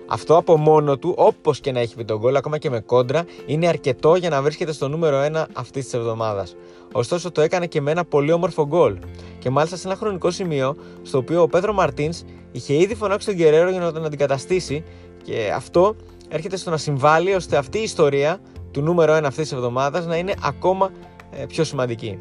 Αυτό 0.10 0.38
από 0.38 0.58
μόνο 0.58 0.98
του, 0.98 1.14
όπως 1.18 1.60
και 1.60 1.72
να 1.72 1.80
έχει 1.80 1.96
πει 1.96 2.06
τον 2.06 2.18
γκολ, 2.18 2.36
ακόμα 2.36 2.58
και 2.58 2.70
με 2.70 2.80
κόντρα, 2.80 3.24
είναι 3.46 3.68
αρκετό 3.68 4.16
για 4.16 4.30
να 4.30 4.42
βρίσκεται 4.42 4.72
στο 4.72 4.88
νούμερο 4.88 5.22
1 5.22 5.46
αυτής 5.54 5.84
της 5.84 5.94
εβδομάδας. 5.94 6.56
Ωστόσο, 6.92 7.32
το 7.32 7.42
έκανε 7.42 7.66
και 7.66 7.82
με 7.82 7.92
ένα 7.92 8.06
πολύ 8.06 8.32
όμορφο 8.32 8.68
γκολ. 8.68 8.98
Και 9.40 9.50
μάλιστα 9.50 9.78
σε 9.78 9.88
ένα 9.88 9.98
χρονικό 9.98 10.32
σημείο, 10.32 10.76
στο 11.02 11.18
οποίο 11.18 11.42
ο 11.42 11.48
Πέδρο 11.48 11.74
Μαρτίνς 11.74 12.24
είχε 12.52 12.74
ήδη 12.74 12.96
φωνάξει 12.96 13.28
τον 13.28 13.36
Γκερέρο 13.36 13.70
για 13.70 13.80
να 13.80 13.92
τον 13.92 14.06
αντικαταστήσει, 14.06 14.84
και 15.24 15.52
αυτό 15.56 15.96
έρχεται 16.30 16.58
στο 16.58 16.70
να 16.70 16.78
συμβάλλει 16.78 17.34
ώστε 17.34 17.58
αυτή 17.58 17.80
η 17.80 17.84
ιστορία 17.84 18.40
του 18.72 18.82
νούμερο 18.82 19.14
1 19.18 19.24
αυτής 19.24 19.44
της 19.44 19.52
εβδομάδας 19.52 20.06
να 20.06 20.18
είναι 20.18 20.34
ακόμα 20.44 20.92
ε, 21.32 21.46
πιο 21.46 21.64
σημαντική. 21.64 22.20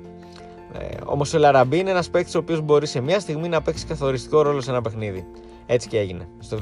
Ε, 0.78 0.97
Όμω 1.05 1.23
ο 1.35 1.38
Λαραμπή 1.38 1.78
είναι 1.78 1.90
ένας 1.90 2.11
παίκτης 2.11 2.35
ο 2.35 2.38
οποίος 2.38 2.61
μπορεί 2.61 2.87
σε 2.87 3.00
μια 3.00 3.21
στιγμή 3.21 3.49
να 3.49 3.62
παίξει 3.62 3.87
καθοριστικό 3.87 4.43
ρόλο 4.43 4.61
σε 4.61 4.71
ένα 4.71 4.81
παιχνίδι. 4.81 5.26
Έτσι 5.66 5.88
και 5.88 5.99
έγινε. 5.99 6.28
Στο 6.38 6.59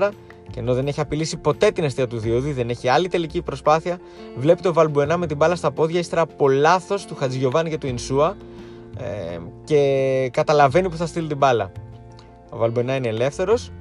74, 0.00 0.10
και 0.50 0.60
ενώ 0.60 0.74
δεν 0.74 0.86
έχει 0.86 1.00
απειλήσει 1.00 1.36
ποτέ 1.36 1.70
την 1.70 1.84
αιστεία 1.84 2.06
του 2.06 2.18
Διόδη, 2.18 2.52
δεν 2.52 2.68
έχει 2.70 2.88
άλλη 2.88 3.08
τελική 3.08 3.42
προσπάθεια, 3.42 3.98
βλέπει 4.36 4.62
το 4.62 4.72
Βαλμπουενά 4.72 5.16
με 5.16 5.26
την 5.26 5.36
μπάλα 5.36 5.56
στα 5.56 5.70
πόδια 5.70 5.98
ύστερα 5.98 6.20
από 6.20 6.48
λάθος 6.48 7.06
του 7.06 7.14
Χατζηγιοβάνη 7.14 7.70
και 7.70 7.78
του 7.78 7.86
Ινσούα 7.86 8.36
ε, 8.98 9.38
και 9.64 10.30
καταλαβαίνει 10.32 10.88
που 10.88 10.96
θα 10.96 11.06
στείλει 11.06 11.28
την 11.28 11.36
μπάλα. 11.36 11.72
Ο 12.50 12.56
Βαλμπουενά 12.56 12.94
είναι 12.94 13.08
ελεύθερος, 13.08 13.72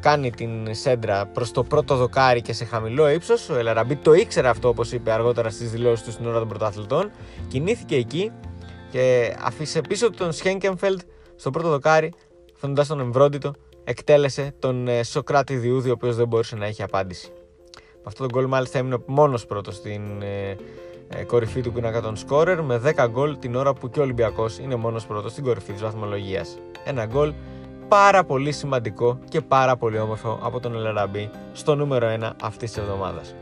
κάνει 0.00 0.30
την 0.30 0.74
σέντρα 0.74 1.26
προς 1.26 1.50
το 1.50 1.62
πρώτο 1.62 1.96
δοκάρι 1.96 2.42
και 2.42 2.52
σε 2.52 2.64
χαμηλό 2.64 3.08
ύψος. 3.08 3.48
Ο 3.48 3.58
Ελαραμπή 3.58 3.96
το 3.96 4.12
ήξερε 4.12 4.48
αυτό, 4.48 4.68
όπως 4.68 4.92
είπε 4.92 5.12
αργότερα 5.12 5.50
στις 5.50 5.70
δηλώσεις 5.70 6.04
του 6.04 6.12
στην 6.12 6.26
ώρα 6.26 6.38
των 6.38 6.48
πρωταθλητών. 6.48 7.10
Κινήθηκε 7.48 7.96
εκεί 7.96 8.30
και 8.90 9.36
αφήσε 9.42 9.80
πίσω 9.80 10.10
του 10.10 10.16
τον 10.16 10.32
Σχένκεμφελτ 10.32 11.00
στο 11.36 11.50
πρώτο 11.50 11.68
δοκάρι, 11.68 12.12
φαίνοντα 12.54 12.86
τον 12.86 13.00
εμβρόντιτο 13.00 13.52
εκτέλεσε 13.90 14.54
τον 14.58 14.88
ε, 14.88 15.02
Σοκράτη 15.02 15.56
Διούδη, 15.56 15.88
ο 15.88 15.92
οποίος 15.92 16.16
δεν 16.16 16.28
μπορούσε 16.28 16.56
να 16.56 16.66
έχει 16.66 16.82
απάντηση. 16.82 17.28
Με 17.74 18.02
αυτό 18.06 18.26
το 18.26 18.28
γκολ, 18.34 18.46
μάλιστα, 18.46 18.78
έμεινε 18.78 18.96
μόνος 19.06 19.46
πρώτος 19.46 19.74
στην 19.74 20.22
ε, 20.22 20.56
ε, 21.08 21.24
κορυφή 21.24 21.60
του 21.60 21.72
πίνακα 21.72 22.00
των 22.00 22.16
σκόρερ 22.16 22.62
με 22.62 22.80
10 22.96 23.06
γκολ 23.10 23.38
την 23.38 23.54
ώρα 23.54 23.72
που 23.72 23.90
και 23.90 23.98
ο 23.98 24.02
Ολυμπιακός 24.02 24.58
είναι 24.58 24.74
μόνος 24.74 25.06
πρώτος 25.06 25.32
στην 25.32 25.44
κορυφή 25.44 25.72
της 25.72 25.82
βαθμολογίας. 25.82 26.58
Ένα 26.84 27.06
γκολ 27.06 27.32
πάρα 27.88 28.24
πολύ 28.24 28.52
σημαντικό 28.52 29.18
και 29.28 29.40
πάρα 29.40 29.76
πολύ 29.76 29.98
όμορφο 29.98 30.38
από 30.42 30.60
τον 30.60 30.74
Ελαραμπή 30.74 31.30
στο 31.52 31.74
νούμερο 31.74 32.16
1 32.20 32.30
αυτής 32.42 32.72
της 32.72 32.82
εβδομάδας. 32.82 33.34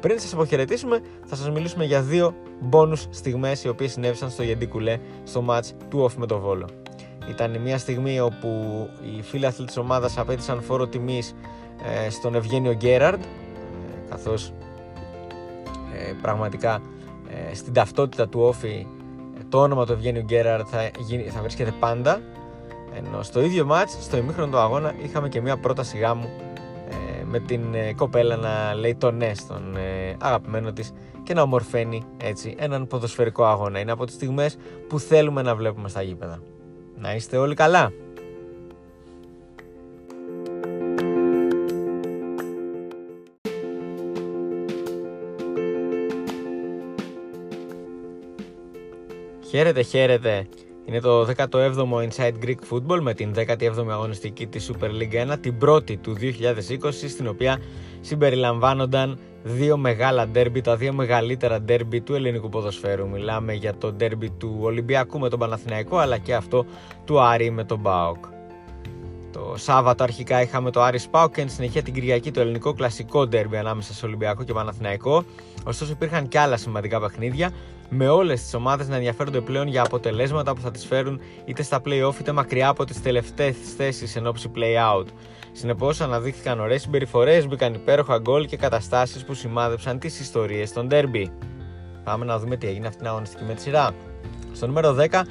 Πριν 0.00 0.18
σας 0.18 0.32
αποχαιρετήσουμε, 0.32 1.00
θα 1.24 1.36
σας 1.36 1.50
μιλήσουμε 1.50 1.84
για 1.84 2.02
δύο 2.02 2.34
μπόνους 2.60 3.06
στιγμές 3.10 3.64
οι 3.64 3.68
οποίες 3.68 3.92
συνέβησαν 3.92 4.30
στο 4.30 4.42
Γεντή 4.42 4.66
Κουλέ 4.66 4.98
στο 5.24 5.44
match 5.48 5.70
του 5.88 6.08
Off 6.10 6.14
με 6.16 6.26
το 6.26 6.38
Βόλο. 6.38 6.81
Ήταν 7.30 7.60
μια 7.60 7.78
στιγμή 7.78 8.20
όπου 8.20 8.48
οι 9.02 9.22
φίλοι 9.22 9.52
της 9.52 9.76
ομάδας 9.76 10.18
απέτησαν 10.18 10.62
φόρο 10.62 10.86
τιμής 10.86 11.34
ε, 12.04 12.10
στον 12.10 12.34
Ευγένιο 12.34 12.72
Γκέραρντ 12.72 13.22
ε, 13.22 13.26
καθώς 14.10 14.52
ε, 15.94 16.12
πραγματικά 16.22 16.80
στην 17.52 17.72
ταυτότητα 17.72 18.28
του 18.28 18.40
Όφη 18.40 18.86
το 19.48 19.60
όνομα 19.60 19.86
του 19.86 19.92
Ευγένιου 19.92 20.22
Γκέραρντ 20.22 20.66
θα, 20.70 20.90
θα 21.30 21.40
βρίσκεται 21.40 21.74
πάντα 21.80 22.20
Ενώ 22.96 23.22
στο 23.22 23.42
ίδιο 23.42 23.64
μάτς, 23.64 23.98
στο 24.00 24.16
ημίχρονο 24.16 24.50
του 24.50 24.58
αγώνα, 24.58 24.94
είχαμε 25.02 25.28
και 25.28 25.40
μια 25.40 25.56
πρόταση 25.56 25.98
γάμου 25.98 26.30
ε, 26.88 27.24
με 27.24 27.38
την 27.38 27.74
ε, 27.74 27.92
κοπέλα 27.92 28.36
να 28.36 28.74
λέει 28.74 28.94
το 28.94 29.10
ναι 29.10 29.34
στον 29.34 29.76
ε, 29.76 30.16
αγαπημένο 30.20 30.72
της 30.72 30.92
και 31.22 31.34
να 31.34 31.42
ομορφαίνει 31.42 32.04
έτσι 32.16 32.54
έναν 32.58 32.86
ποδοσφαιρικό 32.86 33.44
αγώνα. 33.44 33.78
Είναι 33.78 33.92
από 33.92 34.04
τις 34.04 34.14
στιγμές 34.14 34.56
που 34.88 34.98
θέλουμε 34.98 35.42
να 35.42 35.54
βλέπουμε 35.54 35.88
στα 35.88 36.02
γήπεδα. 36.02 36.42
Να 37.02 37.14
είστε 37.14 37.36
όλοι 37.36 37.54
καλά! 37.54 37.92
Χαίρετε, 49.48 49.82
χαίρετε. 49.82 50.46
Είναι 50.84 51.00
το 51.00 51.28
17ο 51.36 52.08
Inside 52.08 52.32
Greek 52.44 52.54
Football 52.70 53.00
με 53.00 53.14
την 53.14 53.32
17η 53.36 53.86
αγωνιστική 53.90 54.46
της 54.46 54.70
Super 54.72 54.88
League 54.88 55.32
1, 55.32 55.36
την 55.40 55.58
πρώτη 55.58 55.96
του 55.96 56.16
2020, 56.20 56.92
στην 57.08 57.26
οποία 57.26 57.58
συμπεριλαμβάνονταν 58.02 59.18
δύο 59.42 59.76
μεγάλα 59.76 60.28
ντέρμπι, 60.28 60.60
τα 60.60 60.76
δύο 60.76 60.92
μεγαλύτερα 60.92 61.60
ντέρμπι 61.60 62.00
του 62.00 62.14
ελληνικού 62.14 62.48
ποδοσφαίρου. 62.48 63.08
Μιλάμε 63.08 63.52
για 63.52 63.74
το 63.74 63.92
ντέρμπι 63.92 64.30
του 64.30 64.58
Ολυμπιακού 64.60 65.18
με 65.18 65.28
τον 65.28 65.38
Παναθηναϊκό, 65.38 65.96
αλλά 65.96 66.18
και 66.18 66.34
αυτό 66.34 66.64
του 67.04 67.20
Άρη 67.20 67.50
με 67.50 67.64
τον 67.64 67.78
Μπάοκ. 67.78 68.31
Το 69.32 69.54
Σάββατο 69.56 70.02
αρχικά 70.02 70.42
είχαμε 70.42 70.70
το 70.70 70.82
Άρης 70.82 71.08
Πάοκ 71.08 71.34
και 71.34 71.46
συνεχεία 71.46 71.82
την 71.82 71.94
Κυριακή 71.94 72.30
το 72.30 72.40
ελληνικό 72.40 72.72
κλασικό 72.72 73.26
ντέρμπι 73.26 73.56
ανάμεσα 73.56 73.92
σε 73.92 74.06
Ολυμπιακό 74.06 74.44
και 74.44 74.52
Παναθηναϊκό. 74.52 75.24
Ωστόσο 75.64 75.92
υπήρχαν 75.92 76.28
και 76.28 76.38
άλλα 76.38 76.56
σημαντικά 76.56 77.00
παιχνίδια 77.00 77.50
με 77.88 78.08
όλες 78.08 78.42
τις 78.42 78.54
ομάδες 78.54 78.88
να 78.88 78.96
ενδιαφέρονται 78.96 79.40
πλέον 79.40 79.68
για 79.68 79.82
αποτελέσματα 79.82 80.54
που 80.54 80.60
θα 80.60 80.70
τις 80.70 80.86
φέρουν 80.86 81.20
είτε 81.44 81.62
στα 81.62 81.80
play-off 81.84 82.20
είτε 82.20 82.32
μακριά 82.32 82.68
από 82.68 82.84
τις 82.84 83.02
τελευταίες 83.02 83.56
θέσεις 83.76 84.16
εν 84.16 84.26
ώψη 84.26 84.50
play-out. 84.54 85.06
Συνεπώς, 85.52 86.00
αναδείχθηκαν 86.00 86.60
ωραίες 86.60 86.82
συμπεριφορές, 86.82 87.46
μπήκαν 87.48 87.74
υπέροχα 87.74 88.18
γκολ 88.18 88.46
και 88.46 88.56
καταστάσεις 88.56 89.24
που 89.24 89.34
σημάδεψαν 89.34 89.98
τις 89.98 90.20
ιστορίες 90.20 90.72
των 90.72 90.88
derby. 90.90 91.26
Πάμε 92.04 92.24
να 92.24 92.38
δούμε 92.38 92.56
τι 92.56 92.66
έγινε 92.66 92.86
αυτήν 92.86 93.02
την 93.02 93.10
αγωνιστική 93.10 93.44
με 93.44 93.54
τη 93.54 93.60
σειρά. 93.60 93.94
Στο 94.52 94.66
νούμερο 94.66 94.96
10 95.10 95.22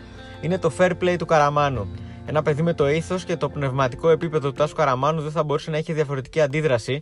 είναι 0.42 0.58
το 0.58 0.72
fair 0.78 0.92
play 1.02 1.16
του 1.18 1.26
Καραμάνου. 1.26 1.88
Ένα 2.32 2.42
παιδί 2.42 2.62
με 2.62 2.74
το 2.74 2.90
ήθο 2.90 3.16
και 3.26 3.38
το 3.38 3.50
πνευματικό 3.50 4.10
επίπεδο 4.10 4.50
του 4.50 4.56
Τάσου 4.56 4.76
Καραμάνου 4.76 5.22
δεν 5.22 5.32
θα 5.32 5.44
μπορούσε 5.44 5.72
να 5.72 5.78
έχει 5.78 5.94
διαφορετική 5.94 6.42
αντίδραση 6.42 7.02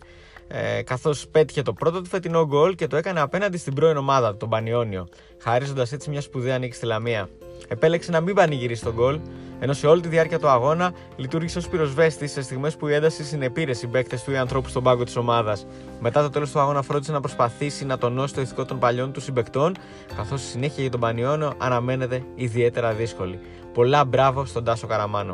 ε, 0.52 0.82
καθώς 0.82 1.28
πέτυχε 1.28 1.62
το 1.62 1.74
πρώτο 1.74 2.02
του 2.02 2.10
φετινό 2.10 2.46
γκολ 2.46 2.76
και 2.76 2.88
το 2.88 2.98
έκανε 2.98 3.20
απέναντι 3.20 3.58
στην 3.58 3.74
πρώην 3.74 3.98
ομάδα, 3.98 4.38
τον 4.38 4.50
Πανιόνιο, 4.50 5.08
χαρίζοντας 5.42 5.92
έτσι 5.92 6.10
μια 6.10 6.22
σπουδαία 6.22 6.58
νίκη 6.58 6.76
στη 6.76 6.86
Λαμία. 6.86 7.30
Επέλεξε 7.68 8.12
να 8.12 8.22
μην 8.22 8.36
πανηγυρίσει 8.36 8.84
τον 8.84 8.94
γκολ, 8.94 9.20
ενώ 9.60 9.74
σε 9.74 9.88
όλη 9.88 10.02
τη 10.02 10.08
διάρκεια 10.08 10.40
του 10.40 10.48
αγώνα 10.48 10.94
λειτουργήσε 11.16 11.58
ως 11.58 11.68
πυροσβέστης 11.68 12.32
σε 12.32 12.42
στιγμές 12.42 12.76
που 12.76 12.88
η 12.88 12.94
ένταση 12.94 13.24
συνεπήρε 13.24 13.74
συμπαίκτες 13.74 14.24
του 14.24 14.32
ή 14.32 14.38
ανθρώπους 14.38 14.72
στον 14.72 14.84
πάγκο 14.84 15.04
της 15.04 15.16
ομάδας. 15.16 15.66
Μετά 16.00 16.22
το 16.22 16.30
τέλος 16.30 16.52
του 16.52 16.60
αγώνα 16.60 16.82
φρόντισε 16.82 17.12
να 17.12 17.20
προσπαθήσει 17.20 17.86
να 17.86 17.98
τονώσει 17.98 18.34
το 18.34 18.42
ηθικό 18.42 18.66
των 18.66 18.80
παλιών 18.80 19.12
του 19.12 19.22
συμπεκτών, 19.22 19.76
καθώς 20.16 20.44
η 20.44 20.46
συνέχεια 20.46 20.82
για 20.82 20.92
τον 20.92 21.00
Πανιόνιο 21.00 21.54
αναμένεται 21.58 22.24
ιδιαίτερα 22.36 22.94
δύσκολη. 22.94 23.40
Πολλά 23.74 24.06
μπράβο 24.06 24.46
στον 24.46 24.64
Τάσο 24.64 24.88
Καραμάνο. 24.88 25.34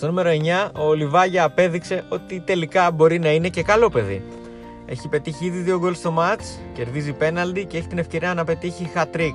Στο 0.00 0.08
νούμερο 0.08 0.30
9, 0.30 0.70
ο 0.80 0.92
Λιβάγια 0.92 1.44
απέδειξε 1.44 2.04
ότι 2.08 2.40
τελικά 2.40 2.90
μπορεί 2.90 3.18
να 3.18 3.32
είναι 3.32 3.48
και 3.48 3.62
καλό 3.62 3.88
παιδί. 3.88 4.22
Έχει 4.86 5.08
πετύχει 5.08 5.44
ήδη 5.44 5.58
δύο 5.58 5.78
γκολ 5.78 5.94
στο 5.94 6.10
μάτς, 6.10 6.58
κερδίζει 6.72 7.12
πέναλτι 7.12 7.64
και 7.64 7.76
έχει 7.76 7.86
την 7.86 7.98
ευκαιρία 7.98 8.34
να 8.34 8.44
πετύχει 8.44 8.90
hat-trick. 8.94 9.34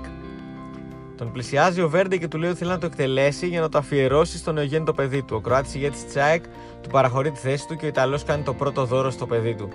Τον 1.18 1.32
πλησιάζει 1.32 1.82
ο 1.82 1.90
Βέρντε 1.90 2.18
και 2.18 2.28
του 2.28 2.38
λέει 2.38 2.50
ότι 2.50 2.58
θέλει 2.60 2.70
να 2.70 2.78
το 2.78 2.86
εκτελέσει 2.86 3.48
για 3.48 3.62
να 3.62 3.70
το 3.70 3.78
αφιερώσει 3.78 4.38
στο 4.38 4.52
νεογέννητο 4.52 4.94
παιδί 4.94 5.24
του. 5.24 5.36
Ο 5.36 5.40
Κροάτης 5.40 5.76
ηγέτης 5.76 6.08
Τσάικ 6.08 6.44
του 6.82 6.90
παραχωρεί 6.90 7.32
τη 7.32 7.40
θέση 7.40 7.68
του 7.68 7.76
και 7.76 7.86
ο 7.86 7.88
Ιταλός 7.88 8.24
κάνει 8.24 8.44
το 8.44 8.54
πρώτο 8.54 8.86
δώρο 8.86 9.10
στο 9.10 9.26
παιδί 9.26 9.56
του. 9.56 9.70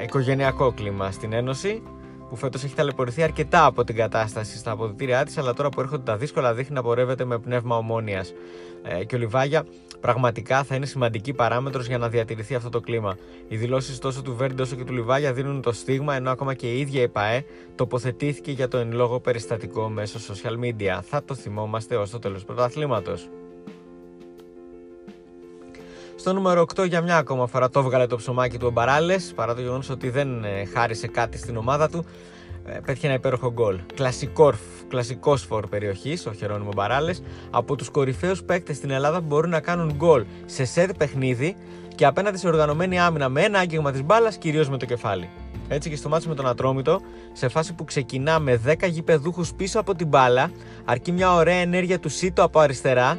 Ε, 0.00 0.02
οικογενειακό 0.02 0.72
κλίμα 0.72 1.10
στην 1.10 1.32
Ένωση 1.32 1.82
που 2.28 2.36
φέτος 2.36 2.64
έχει 2.64 2.74
ταλαιπωρηθεί 2.74 3.22
αρκετά 3.22 3.64
από 3.64 3.84
την 3.84 3.94
κατάσταση 3.94 4.58
στα 4.58 4.70
αποδητήριά 4.70 5.24
της, 5.24 5.38
αλλά 5.38 5.54
τώρα 5.54 5.68
που 5.68 5.80
έρχονται 5.80 6.02
τα 6.02 6.16
δύσκολα 6.16 6.54
δείχνει 6.54 6.74
να 6.74 6.82
πορεύεται 6.82 7.24
με 7.24 7.38
πνεύμα 7.38 7.76
ομόνοια. 7.76 8.24
Ε, 8.82 9.04
και 9.04 9.14
ο 9.14 9.18
Λιβάγια 9.18 9.66
πραγματικά 10.00 10.62
θα 10.62 10.74
είναι 10.74 10.86
σημαντική 10.86 11.32
παράμετρος 11.32 11.86
για 11.86 11.98
να 11.98 12.08
διατηρηθεί 12.08 12.54
αυτό 12.54 12.68
το 12.68 12.80
κλίμα. 12.80 13.16
Οι 13.48 13.56
δηλώσεις 13.56 13.98
τόσο 13.98 14.22
του 14.22 14.34
Βέρντε 14.36 14.62
όσο 14.62 14.76
και 14.76 14.84
του 14.84 14.92
Λιβάγια 14.92 15.32
δίνουν 15.32 15.62
το 15.62 15.72
στίγμα, 15.72 16.14
ενώ 16.14 16.30
ακόμα 16.30 16.54
και 16.54 16.72
η 16.72 16.80
ίδια 16.80 17.02
η 17.02 17.08
ΠαΕ 17.08 17.44
τοποθετήθηκε 17.74 18.52
για 18.52 18.68
το 18.68 18.78
εν 18.78 18.92
λόγω 18.92 19.20
περιστατικό 19.20 19.88
μέσω 19.88 20.34
social 20.34 20.64
media. 20.64 21.00
Θα 21.02 21.24
το 21.24 21.34
θυμόμαστε 21.34 21.96
ως 21.96 22.10
το 22.10 22.18
τέλος 22.18 22.40
του 22.40 22.46
πρωταθλήματος. 22.46 23.28
Στο 26.20 26.32
νούμερο 26.32 26.64
8 26.76 26.88
για 26.88 27.00
μια 27.00 27.16
ακόμα 27.16 27.46
φορά 27.46 27.70
το 27.70 27.80
έβγαλε 27.80 28.06
το 28.06 28.16
ψωμάκι 28.16 28.58
του 28.58 28.66
ο 28.66 28.70
Μπαράλες, 28.70 29.32
παρά 29.34 29.54
το 29.54 29.60
γεγονός 29.60 29.90
ότι 29.90 30.10
δεν 30.10 30.44
ε, 30.44 30.64
χάρισε 30.64 31.06
κάτι 31.06 31.38
στην 31.38 31.56
ομάδα 31.56 31.88
του. 31.88 32.04
Ε, 32.64 32.78
πέτυχε 32.86 33.06
ένα 33.06 33.16
υπέροχο 33.16 33.52
γκολ. 33.52 33.80
Κλασικό 34.88 35.36
φορ 35.36 35.66
περιοχής, 35.66 36.26
ο 36.26 36.32
Χερόνιμο 36.32 36.70
Μπαράλες, 36.74 37.22
από 37.50 37.76
τους 37.76 37.90
κορυφαίους 37.90 38.42
παίκτες 38.42 38.76
στην 38.76 38.90
Ελλάδα 38.90 39.18
που 39.18 39.26
μπορούν 39.26 39.50
να 39.50 39.60
κάνουν 39.60 39.92
γκολ 39.96 40.24
σε 40.46 40.64
σετ 40.64 40.90
παιχνίδι 40.96 41.56
και 41.94 42.06
απέναντι 42.06 42.38
σε 42.38 42.48
οργανωμένη 42.48 43.00
άμυνα 43.00 43.28
με 43.28 43.42
ένα 43.42 43.58
άγγιγμα 43.58 43.92
της 43.92 44.02
μπάλας, 44.02 44.36
κυρίως 44.36 44.68
με 44.68 44.76
το 44.76 44.86
κεφάλι. 44.86 45.28
Έτσι 45.68 45.90
και 45.90 45.96
στο 45.96 46.08
μάτσο 46.08 46.28
με 46.28 46.34
τον 46.34 46.46
Ατρόμητο, 46.46 47.00
σε 47.32 47.48
φάση 47.48 47.74
που 47.74 47.84
ξεκινά 47.84 48.38
με 48.38 48.60
10 48.66 48.88
γηπεδούχους 48.88 49.52
πίσω 49.52 49.80
από 49.80 49.94
την 49.94 50.06
μπάλα, 50.06 50.50
αρκεί 50.84 51.12
μια 51.12 51.34
ωραία 51.34 51.56
ενέργεια 51.56 51.98
του 51.98 52.08
Σίτο 52.08 52.42
από 52.42 52.58
αριστερά 52.58 53.18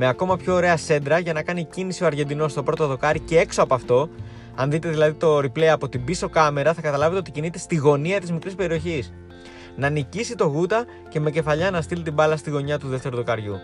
με 0.00 0.06
ακόμα 0.06 0.36
πιο 0.36 0.54
ωραία 0.54 0.76
σέντρα 0.76 1.18
για 1.18 1.32
να 1.32 1.42
κάνει 1.42 1.64
κίνηση 1.64 2.02
ο 2.02 2.06
Αργεντινός 2.06 2.52
στο 2.52 2.62
πρώτο 2.62 2.86
δοκάρι 2.86 3.20
και 3.20 3.38
έξω 3.38 3.62
από 3.62 3.74
αυτό. 3.74 4.08
Αν 4.54 4.70
δείτε 4.70 4.88
δηλαδή 4.88 5.12
το 5.12 5.38
replay 5.38 5.64
από 5.64 5.88
την 5.88 6.04
πίσω 6.04 6.28
κάμερα, 6.28 6.74
θα 6.74 6.80
καταλάβετε 6.80 7.18
ότι 7.18 7.30
κινείται 7.30 7.58
στη 7.58 7.76
γωνία 7.76 8.20
της 8.20 8.32
μικρής 8.32 8.54
περιοχής. 8.54 9.12
Να 9.76 9.88
νικήσει 9.88 10.34
το 10.34 10.44
Γούτα 10.44 10.84
και 11.08 11.20
με 11.20 11.30
κεφαλιά 11.30 11.70
να 11.70 11.80
στείλει 11.80 12.02
την 12.02 12.12
μπάλα 12.12 12.36
στη 12.36 12.50
γωνιά 12.50 12.78
του 12.78 12.88
δεύτερου 12.88 13.16
δοκαριού. 13.16 13.54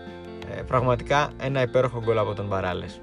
Ε, 0.55 0.61
πραγματικά 0.61 1.29
ένα 1.41 1.61
υπέροχο 1.61 2.01
γκολ 2.03 2.17
από 2.17 2.33
τον 2.33 2.45
Μπαράλες. 2.45 3.01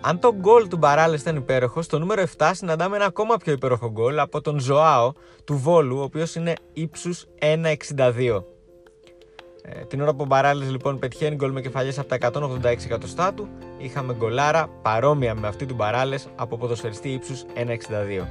Αν 0.00 0.18
το 0.18 0.34
γκολ 0.34 0.68
του 0.68 0.76
Μπαράλες 0.76 1.20
ήταν 1.20 1.36
υπέροχο, 1.36 1.82
στο 1.82 1.98
νούμερο 1.98 2.22
7 2.38 2.50
συναντάμε 2.54 2.96
ένα 2.96 3.04
ακόμα 3.04 3.36
πιο 3.36 3.52
υπέροχο 3.52 3.90
γκολ 3.90 4.18
από 4.18 4.40
τον 4.40 4.60
Ζωάο 4.60 5.12
του 5.44 5.56
Βόλου, 5.56 5.98
ο 5.98 6.02
οποίος 6.02 6.34
είναι 6.34 6.54
ύψους 6.72 7.26
1,62. 7.38 8.44
Ε, 9.64 9.84
την 9.84 10.00
ώρα 10.00 10.10
που 10.14 10.22
ο 10.22 10.24
Μπαράλης 10.24 10.70
λοιπόν 10.70 10.98
πετυχαίνει 10.98 11.34
γκολ 11.34 11.52
με 11.52 11.60
κεφαλιές 11.60 11.98
από 11.98 12.08
τα 12.08 12.30
186 12.32 12.64
εκατοστά 12.64 13.34
του, 13.34 13.48
είχαμε 13.78 14.14
γκολάρα 14.14 14.68
παρόμοια 14.82 15.34
με 15.34 15.48
αυτή 15.48 15.66
του 15.66 15.74
Μπαράλες 15.74 16.28
από 16.36 16.56
ποδοσφαιριστή 16.56 17.08
ύψους 17.08 17.44
1,62. 17.54 18.26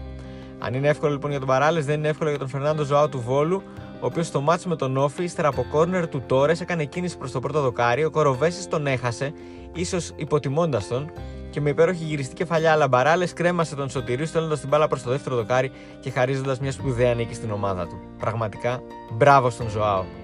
Αν 0.59 0.73
είναι 0.73 0.87
εύκολο 0.87 1.11
λοιπόν 1.11 1.29
για 1.29 1.39
τον 1.39 1.47
Μπαράλες, 1.47 1.85
δεν 1.85 1.97
είναι 1.97 2.07
εύκολο 2.07 2.29
για 2.29 2.39
τον 2.39 2.47
Φερνάντο 2.47 2.83
Ζωάου 2.83 3.09
του 3.09 3.19
Βόλου, 3.19 3.63
ο 3.99 4.05
οποίος 4.05 4.27
στο 4.27 4.41
μάτσο 4.41 4.69
με 4.69 4.75
τον 4.75 4.97
Όφη, 4.97 5.23
ύστερα 5.23 5.47
από 5.47 5.65
κόρνερ 5.71 6.07
του 6.07 6.23
Τόρες, 6.25 6.61
έκανε 6.61 6.85
κίνηση 6.85 7.17
προς 7.17 7.31
το 7.31 7.39
πρώτο 7.39 7.61
δοκάρι. 7.61 8.03
Ο 8.03 8.09
Κοροβέσης 8.09 8.67
τον 8.67 8.87
έχασε, 8.87 9.33
ίσως 9.73 10.11
υποτιμώντας 10.15 10.87
τον, 10.87 11.11
και 11.49 11.61
με 11.61 11.69
υπέροχη 11.69 12.03
γυριστή 12.03 12.33
κεφαλιά 12.33 12.71
αλλά 12.71 12.87
Μπαράλε 12.87 13.27
κρέμασε 13.27 13.75
τον 13.75 13.89
Σωτηρίου 13.89 14.25
στέλνοντας 14.25 14.59
την 14.59 14.69
μπάλα 14.69 14.87
προς 14.87 15.03
το 15.03 15.09
δεύτερο 15.09 15.35
δοκάρι 15.35 15.71
και 15.99 16.09
χαρίζοντας 16.09 16.59
μια 16.59 16.71
σπουδαία 16.71 17.13
νίκη 17.13 17.33
στην 17.33 17.51
ομάδα 17.51 17.87
του. 17.87 17.99
Πραγματικά, 18.17 18.81
μπράβο 19.17 19.49
στον 19.49 19.69
Ζοάο. 19.69 20.20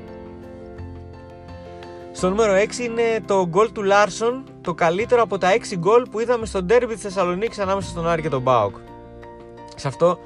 Στο 2.18 2.30
νούμερο 2.30 2.54
6 2.54 2.80
είναι 2.80 3.22
το 3.26 3.48
γκολ 3.48 3.72
του 3.72 3.84
Λάρσον, 3.84 4.44
το 4.62 4.74
καλύτερο 4.74 5.22
από 5.22 5.38
τα 5.38 5.50
6 5.54 5.78
γκολ 5.78 6.06
που 6.12 6.20
είδαμε 6.20 6.46
στο 6.46 6.64
ντέρμπι 6.64 6.94
της 6.94 7.02
Θεσσαλονίκης 7.04 7.60
ανάμεσα 7.60 7.90
στον 7.90 8.08
Άρη 8.08 8.22
και 8.22 8.30
τον 8.30 8.42
ΠΑΟΚ. 8.42 8.76
Σε 9.76 9.88
αυτό 9.88 10.20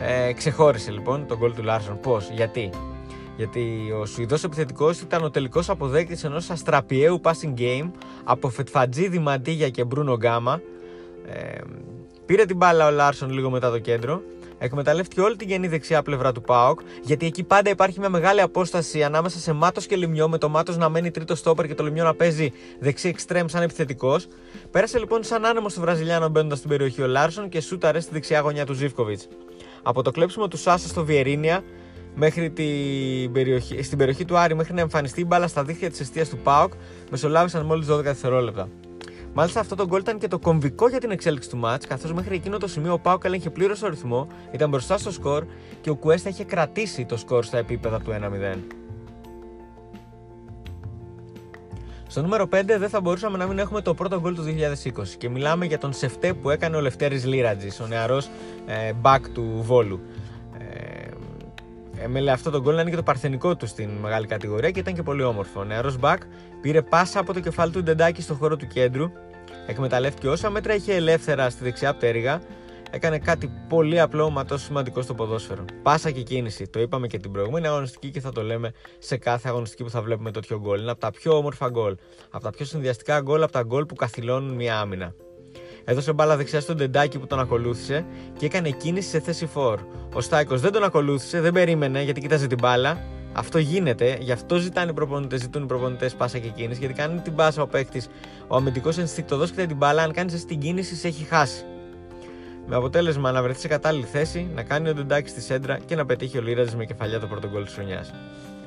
ε, 0.00 0.32
ξεχώρισε 0.32 0.90
λοιπόν 0.90 1.26
το 1.26 1.36
γκολ 1.36 1.54
του 1.54 1.62
Λάρσον. 1.62 2.00
Πώς, 2.00 2.30
γιατί; 2.32 2.70
Γιατί 3.36 3.92
ο 4.00 4.06
Σουηδός 4.06 4.44
επιθετικός 4.44 5.00
ήταν 5.00 5.24
ο 5.24 5.30
τελικός 5.30 5.68
αποδέκτης 5.68 6.24
ενός 6.24 6.50
αστραπιαίου 6.50 7.20
passing 7.24 7.60
game 7.60 7.90
από 8.24 8.48
Φετφατζίδη 8.48 9.18
Ματίγια 9.18 9.68
και 9.68 9.84
Μπρούνο 9.84 10.16
Γκάμα. 10.16 10.60
Ε, 11.26 11.58
πήρε 12.26 12.44
την 12.44 12.56
μπάλα 12.56 12.86
ο 12.86 12.90
Λάρσον 12.90 13.30
λίγο 13.30 13.50
μετά 13.50 13.70
το 13.70 13.78
κέντρο 13.78 14.22
εκμεταλλεύτηκε 14.58 15.20
όλη 15.20 15.36
την 15.36 15.48
αχανή 15.48 15.68
δεξιά 15.68 16.02
πλευρά 16.02 16.32
του 16.32 16.40
ΠΑΟΚ, 16.42 16.80
γιατί 17.02 17.26
εκεί 17.26 17.42
πάντα 17.42 17.70
υπάρχει 17.70 17.98
μια 17.98 18.08
μεγάλη 18.08 18.40
απόσταση 18.40 19.02
ανάμεσα 19.02 19.38
σε 19.38 19.52
Μάτος 19.52 19.86
και 19.86 19.96
Λημνιό, 19.96 20.28
με 20.28 20.38
το 20.38 20.48
Μάτος 20.48 20.76
να 20.76 20.88
μένει 20.88 21.10
τρίτο 21.10 21.34
στόπερ 21.34 21.66
και 21.66 21.74
το 21.74 21.84
Λημνιό 21.84 22.04
να 22.04 22.14
παίζει 22.14 22.52
δεξί 22.78 23.08
εξτρέμ 23.08 23.46
σαν 23.46 23.62
επιθετικός. 23.62 24.26
Πέρασε 24.70 24.98
λοιπόν 24.98 25.24
σαν 25.24 25.44
άνεμος 25.44 25.72
στο 25.72 25.80
Βραζιλιάνο 25.80 26.28
μπαίνοντας 26.28 26.58
στην 26.58 26.70
περιοχή 26.70 27.02
ο 27.02 27.06
Λάρσον 27.06 27.48
και 27.48 27.60
σούταρε 27.60 28.00
στη 28.00 28.12
δεξιά 28.12 28.40
γωνιά 28.40 28.66
του 28.66 28.72
Ζίβκοβιτς. 28.72 29.28
Από 29.82 30.02
το 30.02 30.10
κλέψιμο 30.10 30.48
του 30.48 30.56
Σάσα 30.56 30.88
στο 30.88 31.04
Βιεϊρίνια 31.04 31.62
μέχρι 32.14 32.50
την 32.50 33.32
περιοχή, 33.32 33.82
στην 33.82 33.98
περιοχή 33.98 34.24
του 34.24 34.38
Άρη 34.38 34.54
μέχρι 34.54 34.74
να 34.74 34.80
εμφανιστεί 34.80 35.20
η 35.20 35.24
μπάλα 35.26 35.46
στα 35.46 35.64
δίχτυα 35.64 35.90
της 35.90 36.00
εστίας 36.00 36.28
του 36.28 36.38
ΠΑΟΚ, 36.38 36.72
μεσολάβησαν 37.10 37.66
μόλις 37.66 37.86
12 37.86 38.02
δευτερόλεπτα. 38.02 38.68
Μάλιστα 39.38 39.60
αυτό 39.60 39.74
το 39.74 39.86
γκολ 39.86 40.00
ήταν 40.00 40.18
και 40.18 40.28
το 40.28 40.38
κομβικό 40.38 40.88
για 40.88 40.98
την 40.98 41.10
εξέλιξη 41.10 41.48
του 41.50 41.56
ματς, 41.56 41.86
καθώς 41.86 42.12
μέχρι 42.12 42.34
εκείνο 42.34 42.58
το 42.58 42.68
σημείο 42.68 42.92
ο 42.92 42.98
ΠΑΟΚ 42.98 43.24
έλεγχε 43.24 43.50
πλήρως 43.50 43.78
το 43.78 43.88
ρυθμό, 43.88 44.26
ήταν 44.50 44.68
μπροστά 44.68 44.98
στο 44.98 45.10
σκορ 45.10 45.44
και 45.80 45.90
ο 45.90 45.94
Κουέστα 45.94 46.28
είχε 46.28 46.44
κρατήσει 46.44 47.04
το 47.04 47.16
σκορ 47.16 47.44
στα 47.44 47.58
επίπεδα 47.58 48.00
του 48.00 48.10
1-0. 48.10 48.58
Στο 52.06 52.22
νούμερο 52.22 52.44
5 52.44 52.62
δεν 52.64 52.88
θα 52.88 53.00
μπορούσαμε 53.00 53.38
να 53.38 53.46
μην 53.46 53.58
έχουμε 53.58 53.80
το 53.80 53.94
πρώτο 53.94 54.20
γκολ 54.20 54.34
του 54.34 54.44
2020 54.44 55.08
και 55.18 55.28
μιλάμε 55.28 55.64
για 55.64 55.78
τον 55.78 55.92
Σεφτέ 55.92 56.32
που 56.34 56.50
έκανε 56.50 56.76
ο 56.76 56.80
Λευτέρης 56.80 57.24
Λίρατζης, 57.24 57.80
ο 57.80 57.86
νεαρός 57.86 58.28
ε, 58.66 58.92
back 59.02 59.20
του 59.34 59.60
Βόλου. 59.62 60.00
Έμελε 62.02 62.30
αυτό 62.30 62.50
το 62.50 62.60
γκολ 62.60 62.74
να 62.74 62.80
είναι 62.80 62.90
και 62.90 62.96
το 62.96 63.02
παρθενικό 63.02 63.56
του 63.56 63.66
στην 63.66 63.90
μεγάλη 63.90 64.26
κατηγορία 64.26 64.70
και 64.70 64.80
ήταν 64.80 64.94
και 64.94 65.02
πολύ 65.02 65.22
όμορφο. 65.22 65.60
Ο 65.60 65.64
νεαρός 65.64 65.98
Μπακ 65.98 66.22
πήρε 66.60 66.82
πάσα 66.82 67.20
από 67.20 67.32
το 67.32 67.40
κεφάλι 67.40 67.72
του 67.72 67.82
Ντεντάκη 67.82 68.22
στο 68.22 68.34
χώρο 68.34 68.56
του 68.56 68.66
κέντρου, 68.66 69.10
εκμεταλλεύτηκε 69.66 70.28
όσα 70.28 70.50
μέτρα 70.50 70.74
είχε 70.74 70.94
ελεύθερα 70.94 71.50
στη 71.50 71.64
δεξιά 71.64 71.94
πτέρυγα, 71.94 72.40
έκανε 72.90 73.18
κάτι 73.18 73.50
πολύ 73.68 74.00
απλό 74.00 74.30
μα 74.30 74.44
τόσο 74.44 74.64
σημαντικό 74.64 75.02
στο 75.02 75.14
ποδόσφαιρο. 75.14 75.64
Πάσα 75.82 76.10
και 76.10 76.22
κίνηση. 76.22 76.68
Το 76.68 76.80
είπαμε 76.80 77.06
και 77.06 77.18
την 77.18 77.32
προηγούμενη 77.32 77.66
αγωνιστική 77.66 78.10
και 78.10 78.20
θα 78.20 78.32
το 78.32 78.42
λέμε 78.42 78.72
σε 78.98 79.16
κάθε 79.16 79.48
αγωνιστική 79.48 79.82
που 79.82 79.90
θα 79.90 80.02
βλέπουμε 80.02 80.30
τέτοιο 80.30 80.58
γκολ. 80.58 80.80
Είναι 80.80 80.90
από 80.90 81.00
τα 81.00 81.10
πιο 81.10 81.36
όμορφα 81.36 81.68
γκολ. 81.68 81.96
Από 82.30 82.44
τα 82.44 82.50
πιο 82.50 82.64
συνδυαστικά 82.64 83.20
γκολ, 83.20 83.42
από 83.42 83.52
τα 83.52 83.62
γκολ 83.62 83.86
που 83.86 83.94
καθυλώνουν 83.94 84.54
μια 84.54 84.78
άμυνα. 84.78 85.14
Έδωσε 85.84 86.12
μπάλα 86.12 86.36
δεξιά 86.36 86.60
στον 86.60 86.76
Τεντάκι 86.76 87.18
που 87.18 87.26
τον 87.26 87.40
ακολούθησε 87.40 88.06
και 88.38 88.46
έκανε 88.46 88.70
κίνηση 88.70 89.08
σε 89.08 89.20
θέση 89.20 89.46
φόρ. 89.46 89.80
Ο 90.14 90.20
Στάικος 90.20 90.60
δεν 90.60 90.72
τον 90.72 90.84
ακολούθησε, 90.84 91.40
δεν 91.40 91.52
περίμενε 91.52 92.02
γιατί 92.02 92.20
κοίταζε 92.20 92.46
την 92.46 92.58
μπάλα. 92.60 93.04
Αυτό 93.38 93.58
γίνεται, 93.58 94.18
γι' 94.20 94.32
αυτό 94.32 94.56
ζητάνε 94.56 94.90
οι 94.90 94.94
προπονητές, 94.94 95.40
ζητούν 95.40 95.62
οι 95.62 95.66
προπονητές 95.66 96.14
πάσα 96.14 96.38
και 96.38 96.48
κίνηση, 96.48 96.78
γιατί 96.78 96.94
κάνει 96.94 97.20
την 97.20 97.34
πάσα 97.34 97.62
ο 97.62 97.66
παίκτης. 97.66 98.08
Ο 98.46 98.56
αμυντικός 98.56 98.98
ενστικτοδός 98.98 99.50
και 99.50 99.66
την 99.66 99.76
μπάλα, 99.76 100.02
αν 100.02 100.12
κάνεις 100.12 100.34
εσύ 100.34 100.46
την 100.46 100.58
κίνηση, 100.58 100.94
σε 100.94 101.08
έχει 101.08 101.24
χάσει. 101.24 101.64
Με 102.66 102.76
αποτέλεσμα 102.76 103.32
να 103.32 103.42
βρεθεί 103.42 103.60
σε 103.60 103.68
κατάλληλη 103.68 104.04
θέση, 104.04 104.50
να 104.54 104.62
κάνει 104.62 104.88
ο 104.88 104.94
Ντεντάκης 104.94 105.30
στη 105.30 105.40
σέντρα 105.40 105.78
και 105.78 105.96
να 105.96 106.06
πετύχει 106.06 106.38
ο 106.38 106.42
Λίραζη 106.42 106.76
με 106.76 106.84
κεφαλιά 106.84 107.20
το 107.20 107.26
πρώτο 107.26 107.48
γκολ 107.48 107.64
της 107.64 107.74
χρονιάς. 107.74 108.14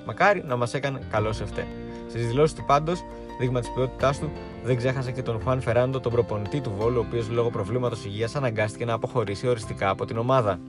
Μακάρι 0.06 0.44
να 0.48 0.56
μας 0.56 0.74
έκανε 0.74 1.00
καλό 1.12 1.34
σε 1.34 1.46
φταίει. 1.46 1.68
Στις 2.10 2.28
δηλώσεις 2.28 2.56
του 2.56 2.64
πάντως, 2.66 3.00
δείγμα 3.40 3.60
της 3.60 3.72
ποιότητάς 3.76 4.20
του, 4.20 4.32
δεν 4.64 4.78
ξέχασε 4.78 5.12
και 5.12 5.22
τον 5.22 5.42
Χουάν 5.42 5.62
Φεράντο, 5.62 6.00
τον 6.00 6.12
προπονητή 6.12 6.62
του 6.62 6.74
Βόλου, 6.78 6.98
ο 7.00 7.06
οποίος 7.08 7.30
λόγω 7.30 7.50
προβλήματος 7.50 8.06
υγείας 8.06 8.36
αναγκάστηκε 8.36 8.86
να 8.86 8.94
αποχωρήσει 8.94 9.48
οριστικά 9.48 9.90
από 9.90 10.06
την 10.06 10.18
ομάδα. 10.18 10.60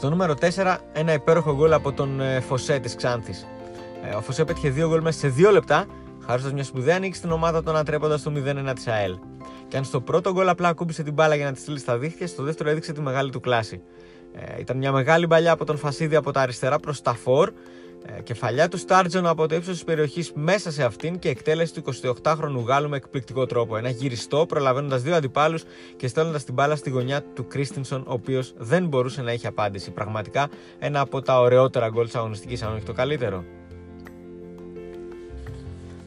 Στο 0.00 0.10
νούμερο 0.10 0.34
4, 0.40 0.76
ένα 0.92 1.12
υπέροχο 1.12 1.54
γκολ 1.54 1.72
από 1.72 1.92
τον 1.92 2.20
ε, 2.20 2.40
Φωσέ 2.40 2.78
της 2.78 2.94
Ξάνθης. 2.94 3.46
Ε, 4.10 4.14
ο 4.14 4.20
Φωσέ 4.20 4.44
πέτυχε 4.44 4.70
δύο 4.70 4.88
γκολ 4.88 5.00
μέσα 5.00 5.18
σε 5.18 5.28
δύο 5.28 5.50
λεπτά, 5.50 5.86
χάρη 6.26 6.42
μιας 6.52 6.66
σπουδαία 6.66 6.98
νίκη 6.98 7.16
στην 7.16 7.30
ομάδα 7.30 7.62
των 7.62 7.76
αντρέποντα 7.76 8.20
το 8.20 8.32
0-1 8.68 8.72
της 8.74 8.86
ΑΕΛ. 8.86 9.18
Και 9.68 9.76
αν 9.76 9.84
στο 9.84 10.00
πρώτο 10.00 10.32
γκολ 10.32 10.48
απλά 10.48 10.68
ακούμπησε 10.68 11.02
την 11.02 11.12
μπάλα 11.12 11.34
για 11.34 11.44
να 11.44 11.52
τη 11.52 11.60
στείλει 11.60 11.78
στα 11.78 11.98
δίχτυα, 11.98 12.26
στο 12.26 12.42
δεύτερο 12.42 12.70
έδειξε 12.70 12.92
τη 12.92 13.00
μεγάλη 13.00 13.30
του 13.30 13.40
κλάση. 13.40 13.82
Ε, 14.32 14.60
ήταν 14.60 14.76
μια 14.76 14.92
μεγάλη 14.92 15.26
παλιά 15.26 15.52
από 15.52 15.64
τον 15.64 15.76
Φασίδη 15.76 16.16
από 16.16 16.32
τα 16.32 16.40
αριστερά 16.40 16.78
προς 16.78 17.02
τα 17.02 17.14
φόρ 17.14 17.48
ε, 17.48 17.52
κεφαλιά 18.22 18.68
του 18.68 18.76
Στάρτζον 18.76 19.26
από 19.26 19.48
το 19.48 19.54
ύψος 19.54 19.72
της 19.72 19.84
περιοχής 19.84 20.32
μέσα 20.34 20.70
σε 20.70 20.84
αυτήν 20.84 21.18
και 21.18 21.28
εκτέλεση 21.28 21.74
του 21.74 21.82
28χρονου 22.22 22.64
Γάλλου 22.66 22.88
με 22.88 22.96
εκπληκτικό 22.96 23.46
τρόπο. 23.46 23.76
Ένα 23.76 23.88
γυριστό, 23.88 24.46
προλαβαίνοντας 24.46 25.02
δύο 25.02 25.14
αντιπάλους 25.14 25.62
και 25.96 26.08
στέλνοντας 26.08 26.44
την 26.44 26.54
μπάλα 26.54 26.76
στη 26.76 26.90
γωνιά 26.90 27.22
του 27.34 27.46
Κρίστινσον, 27.46 28.00
ο 28.00 28.12
οποίος 28.12 28.54
δεν 28.56 28.86
μπορούσε 28.86 29.22
να 29.22 29.30
έχει 29.30 29.46
απάντηση. 29.46 29.90
Πραγματικά 29.90 30.48
ένα 30.78 31.00
από 31.00 31.22
τα 31.22 31.40
ωραιότερα 31.40 31.88
γκολ 31.88 32.04
της 32.04 32.14
αγωνιστικής, 32.14 32.62
αν 32.62 32.74
όχι 32.74 32.84
το 32.84 32.92
καλύτερο. 32.92 33.44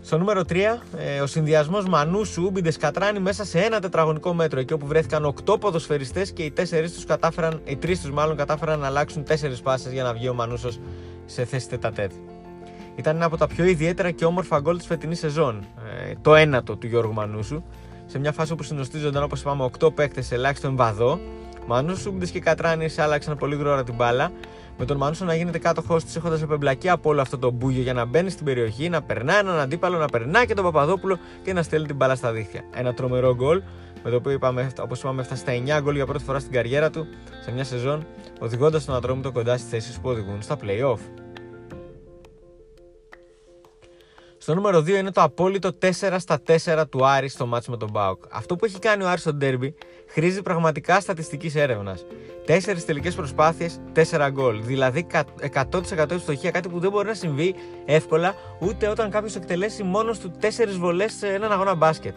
Στο 0.06 0.18
νούμερο 0.18 0.42
3, 0.50 0.82
ε, 0.98 1.22
ο 1.22 1.28
συνδυασμός 1.28 1.86
Μανούσου 1.86 2.44
Ούμπιντες 2.44 2.78
Κατράνη 2.78 3.20
μέσα 3.20 3.46
σε 3.46 3.60
ένα 3.60 3.80
τετραγωνικό 3.80 4.34
μέτρο. 4.34 4.60
Εκεί 4.60 4.74
όπου 4.74 4.86
βρέθηκαν 4.86 5.26
8 5.26 5.60
ποδοσφαιριστές 5.60 6.32
και 6.32 6.44
οι 6.44 6.52
4 6.52 6.94
τους 6.94 7.06
κατάφεραν, 7.06 7.62
οι 7.66 7.76
3 7.76 8.02
τους 8.02 8.12
μάλλον 8.12 8.36
κατάφεραν 8.36 8.80
να 8.80 8.88
αλλάξουν 8.88 9.24
4 9.24 9.62
πάσες 9.64 9.92
για 9.92 10.04
να 10.04 10.14
βγει 10.14 10.30
ο 10.30 10.34
Μανούσος 10.34 10.80
σε 11.26 11.46
θέση 11.46 11.70
τετατέτ. 11.70 12.12
Ήταν 12.96 13.16
ένα 13.16 13.26
από 13.26 13.38
τα 13.38 13.48
πιο 13.48 13.66
ιδιαίτερα 13.66 14.12
και 14.12 14.26
όμορφα 14.26 14.60
γκολ 14.60 14.78
της 14.78 14.86
φετινής 14.86 15.20
σεζόν. 15.20 15.66
Ε, 16.08 16.14
το 16.22 16.36
ένατο 16.36 16.76
του 16.76 16.88
Γιώργου 16.88 17.14
Μανούσου. 17.14 17.64
Σε 18.06 18.20
μια 18.20 18.32
φάση 18.32 18.52
όπου 18.52 18.64
συνοστίζονταν 18.64 19.24
όπως 19.24 19.42
είπαμε 19.42 19.70
8 19.80 19.94
παίκτες 19.94 20.26
σε 20.26 20.36
ελάχιστο 20.36 20.68
εμβαδό. 20.68 21.20
Μανούσου, 21.68 22.18
και 22.18 22.40
Κατράνη 22.40 22.90
άλλαξαν 22.98 23.38
πολύ 23.38 23.56
γρήγορα 23.56 23.84
την 23.84 23.96
μπάλα. 23.96 24.32
Με 24.78 24.86
τον 24.86 24.98
Μανούσο 24.98 25.26
να 25.26 25.36
γίνεται 25.36 25.58
κάτοχός 25.58 26.04
της 26.04 26.16
έχοντας 26.16 26.42
επεμπλακεί 26.42 26.90
από 26.90 27.10
όλο 27.10 27.22
αυτό 27.22 27.38
το 27.38 27.52
μπούγιο 27.52 27.82
για 27.82 27.94
να 27.94 28.06
μπαίνει 28.06 28.30
στην 28.30 28.46
περιοχή, 28.46 28.90
να 28.90 29.02
περνάει 29.02 29.40
έναν 29.40 29.60
αντίπαλο, 29.60 29.98
να 29.98 30.08
περνάει 30.08 30.46
και 30.46 30.54
τον 30.54 30.64
Παπαδόπουλο 30.64 31.18
και 31.44 31.54
να 31.54 31.64
στέλνει 31.64 31.88
την 31.88 31.96
μπάλα 31.96 32.16
στα 32.16 32.32
δίχτυα. 32.32 32.62
Ένα 32.74 32.94
τρομερό 32.94 33.36
γκολ 33.36 33.62
με 34.04 34.10
το 34.10 34.16
οποίο 34.16 34.32
είπαμε, 34.32 34.72
όπως 34.80 35.00
είπαμε 35.00 35.22
έφτασε 35.22 35.42
στα 35.42 35.78
9 35.78 35.82
γκολ 35.82 35.96
για 35.96 36.06
πρώτη 36.06 36.24
φορά 36.24 36.40
στην 36.40 36.52
καριέρα 36.52 36.90
του 36.90 37.08
σε 37.44 37.52
μια 37.52 37.64
σεζόν, 37.64 38.06
οδηγώντας 38.40 38.86
τον 38.86 38.96
Ατρόμητο 38.96 39.32
κοντά 39.32 39.58
στις 39.58 39.70
θέσεις 39.70 40.00
που 40.00 40.10
οδηγούν 40.10 40.42
στα 40.42 40.58
playoff. 40.62 41.00
Στο 44.38 44.56
νούμερο 44.56 44.80
2 44.80 44.88
είναι 44.88 45.12
το 45.12 45.22
απόλυτο 45.22 45.70
4 45.82 45.90
στα 46.18 46.42
4 46.48 46.84
του 46.90 47.06
Άρη 47.06 47.28
στο 47.28 47.46
μάτσο 47.46 47.72
με 47.72 47.78
τον 47.78 47.90
Μπάουκ. 47.92 48.24
Αυτό 48.30 48.56
που 48.56 48.66
έχει 48.66 48.80
κάνει 48.80 49.04
ο 49.04 49.10
Άρης 49.10 49.22
στο 49.22 49.34
ντέρμπι 49.34 49.76
χρήζει 50.08 50.42
πραγματικά 50.42 51.00
στατιστικής 51.00 51.56
έρευνας. 51.56 52.06
4 52.48 52.84
τελικές 52.86 53.16
προσπάθειες, 53.16 53.80
4 53.94 54.30
γκολ. 54.32 54.64
Δηλαδή 54.64 55.08
100% 55.40 56.12
ευστοχία, 56.12 56.52
κάτι 56.52 56.70
που 56.70 56.80
δεν 56.80 56.92
μπορεί 56.92 57.08
να 57.08 57.14
συμβεί 57.14 57.56
εύκολα 57.86 58.36
ούτε 58.60 58.88
όταν 58.88 59.10
κάποιος 59.10 59.36
εκτελέσει 59.36 59.84
μόνος 59.84 60.20
του 60.20 60.32
4 60.42 60.78
βολές 60.80 61.14
σε 61.14 61.28
έναν 61.28 61.52
αγώνα 61.52 61.76
μπάσκετ. 61.76 62.16